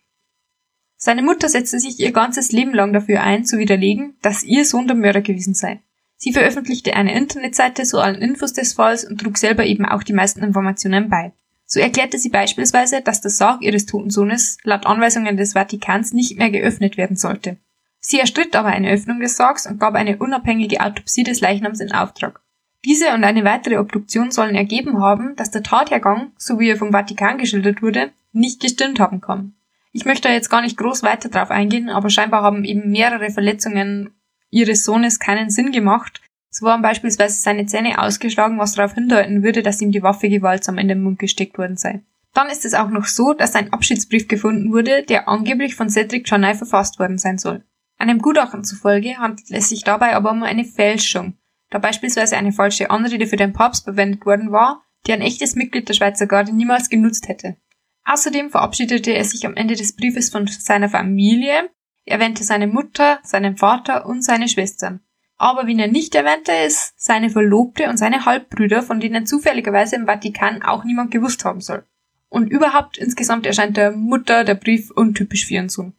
[0.97, 4.87] Seine Mutter setzte sich ihr ganzes Leben lang dafür ein, zu widerlegen, dass ihr Sohn
[4.87, 5.81] der Mörder gewesen sei.
[6.25, 10.11] Sie veröffentlichte eine Internetseite zu allen Infos des Falls und trug selber eben auch die
[10.11, 11.33] meisten Informationen bei.
[11.67, 16.39] So erklärte sie beispielsweise, dass der Sarg ihres toten Sohnes laut Anweisungen des Vatikans nicht
[16.39, 17.57] mehr geöffnet werden sollte.
[17.99, 21.91] Sie erstritt aber eine Öffnung des Sargs und gab eine unabhängige Autopsie des Leichnams in
[21.91, 22.41] Auftrag.
[22.85, 26.91] Diese und eine weitere Obduktion sollen ergeben haben, dass der Tathergang, so wie er vom
[26.91, 29.53] Vatikan geschildert wurde, nicht gestimmt haben kann.
[29.91, 33.29] Ich möchte da jetzt gar nicht groß weiter drauf eingehen, aber scheinbar haben eben mehrere
[33.29, 34.14] Verletzungen
[34.55, 36.21] ihres Sohnes keinen Sinn gemacht.
[36.49, 40.77] So waren beispielsweise seine Zähne ausgeschlagen, was darauf hindeuten würde, dass ihm die Waffe gewaltsam
[40.77, 42.01] in den Mund gesteckt worden sei.
[42.33, 46.29] Dann ist es auch noch so, dass ein Abschiedsbrief gefunden wurde, der angeblich von Cedric
[46.29, 47.63] Janay verfasst worden sein soll.
[47.97, 51.37] Einem Gutachten zufolge handelt es sich dabei aber um eine Fälschung,
[51.69, 55.87] da beispielsweise eine falsche Anrede für den Papst verwendet worden war, die ein echtes Mitglied
[55.87, 57.57] der Schweizer Garde niemals genutzt hätte.
[58.05, 61.69] Außerdem verabschiedete er sich am Ende des Briefes von seiner Familie,
[62.05, 65.01] erwähnte seine Mutter, seinen Vater und seine Schwestern.
[65.37, 70.05] Aber wen er nicht erwähnte, ist seine Verlobte und seine Halbbrüder, von denen zufälligerweise im
[70.05, 71.85] Vatikan auch niemand gewusst haben soll.
[72.29, 75.93] Und überhaupt insgesamt erscheint der Mutter der Brief untypisch für ihren Sohn.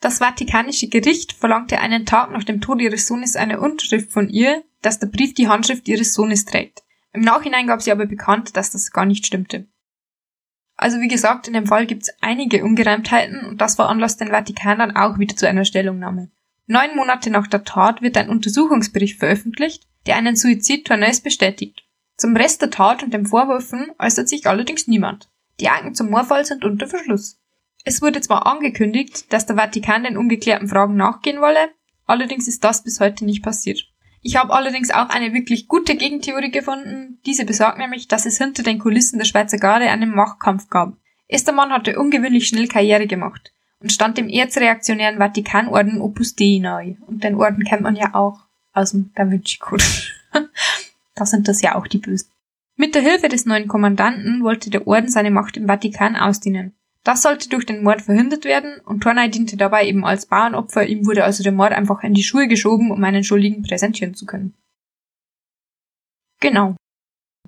[0.00, 4.64] Das Vatikanische Gericht verlangte einen Tag nach dem Tod ihres Sohnes eine Unterschrift von ihr,
[4.80, 6.82] dass der Brief die Handschrift ihres Sohnes trägt.
[7.12, 9.68] Im Nachhinein gab sie aber bekannt, dass das gar nicht stimmte.
[10.82, 14.80] Also wie gesagt, in dem Fall gibt es einige Ungereimtheiten und das veranlasst den Vatikan
[14.80, 16.32] dann auch wieder zu einer Stellungnahme.
[16.66, 21.84] Neun Monate nach der Tat wird ein Untersuchungsbericht veröffentlicht, der einen Suizid Tourneus bestätigt.
[22.16, 25.30] Zum Rest der Tat und den Vorwürfen äußert sich allerdings niemand.
[25.60, 27.38] Die Akten zum Mordfall sind unter Verschluss.
[27.84, 31.70] Es wurde zwar angekündigt, dass der Vatikan den ungeklärten Fragen nachgehen wolle,
[32.06, 33.86] allerdings ist das bis heute nicht passiert.
[34.22, 37.18] Ich habe allerdings auch eine wirklich gute Gegentheorie gefunden.
[37.26, 40.96] Diese besagt nämlich, dass es hinter den Kulissen der Schweizer Garde einen Machtkampf gab.
[41.26, 46.96] Estermann hatte ungewöhnlich schnell Karriere gemacht und stand dem erzreaktionären Vatikanorden Opus Dei nahe.
[47.06, 48.38] Und den Orden kennt man ja auch
[48.72, 49.84] aus dem Da Vinci Code.
[51.14, 52.28] da sind das ja auch die Bösen.
[52.76, 56.74] Mit der Hilfe des neuen Kommandanten wollte der Orden seine Macht im Vatikan ausdehnen.
[57.04, 61.04] Das sollte durch den Mord verhindert werden und Tornay diente dabei eben als Bauernopfer, ihm
[61.04, 64.54] wurde also der Mord einfach in die Schuhe geschoben, um einen Schuldigen präsentieren zu können.
[66.40, 66.76] Genau.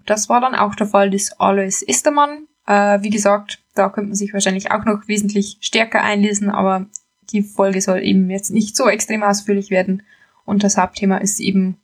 [0.07, 2.47] Das war dann auch der Fall des Alois Istermann.
[2.67, 6.87] Äh, wie gesagt, da könnte man sich wahrscheinlich auch noch wesentlich stärker einlesen, aber
[7.31, 10.03] die Folge soll eben jetzt nicht so extrem ausführlich werden
[10.45, 11.81] und das Hauptthema ist eben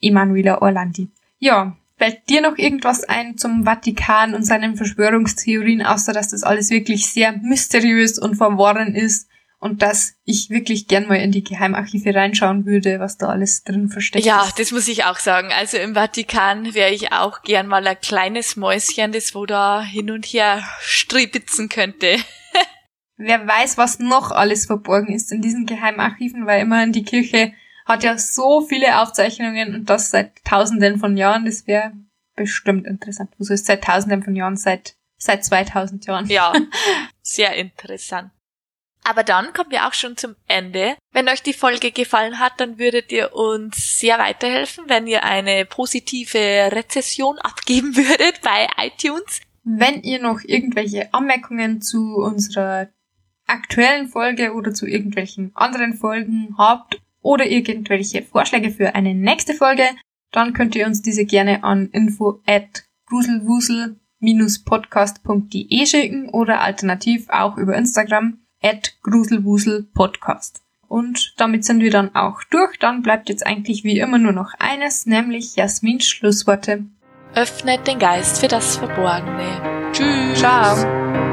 [0.00, 1.10] Emanuela Orlandi.
[1.38, 6.70] Ja, Fällt dir noch irgendwas ein zum Vatikan und seinen Verschwörungstheorien, außer dass das alles
[6.70, 9.28] wirklich sehr mysteriös und verworren ist
[9.58, 13.88] und dass ich wirklich gern mal in die Geheimarchive reinschauen würde, was da alles drin
[13.88, 14.50] versteckt ja, ist?
[14.50, 15.48] Ja, das muss ich auch sagen.
[15.52, 20.12] Also im Vatikan wäre ich auch gern mal ein kleines Mäuschen, das wo da hin
[20.12, 22.16] und her stribitzen könnte.
[23.16, 27.52] Wer weiß, was noch alles verborgen ist in diesen Geheimarchiven, weil immerhin die Kirche
[27.88, 31.46] hat ja so viele Aufzeichnungen und das seit tausenden von Jahren.
[31.46, 31.92] Das wäre
[32.36, 33.30] bestimmt interessant.
[33.40, 36.26] Also ist seit tausenden von Jahren, seit, seit 2000 Jahren.
[36.26, 36.52] Ja,
[37.22, 38.30] sehr interessant.
[39.04, 40.96] Aber dann kommen wir auch schon zum Ende.
[41.12, 45.64] Wenn euch die Folge gefallen hat, dann würdet ihr uns sehr weiterhelfen, wenn ihr eine
[45.64, 49.40] positive Rezession abgeben würdet bei iTunes.
[49.64, 52.88] Wenn ihr noch irgendwelche Anmerkungen zu unserer
[53.46, 59.84] aktuellen Folge oder zu irgendwelchen anderen Folgen habt oder irgendwelche Vorschläge für eine nächste Folge,
[60.32, 67.74] dann könnt ihr uns diese gerne an info at gruselwusel-podcast.de schicken oder alternativ auch über
[67.76, 70.62] Instagram at gruselwuselpodcast.
[70.88, 72.78] Und damit sind wir dann auch durch.
[72.78, 76.84] Dann bleibt jetzt eigentlich wie immer nur noch eines, nämlich Jasmins Schlussworte.
[77.34, 79.92] Öffnet den Geist für das Verborgene.
[79.92, 80.38] Tschüss.
[80.38, 81.27] Ciao.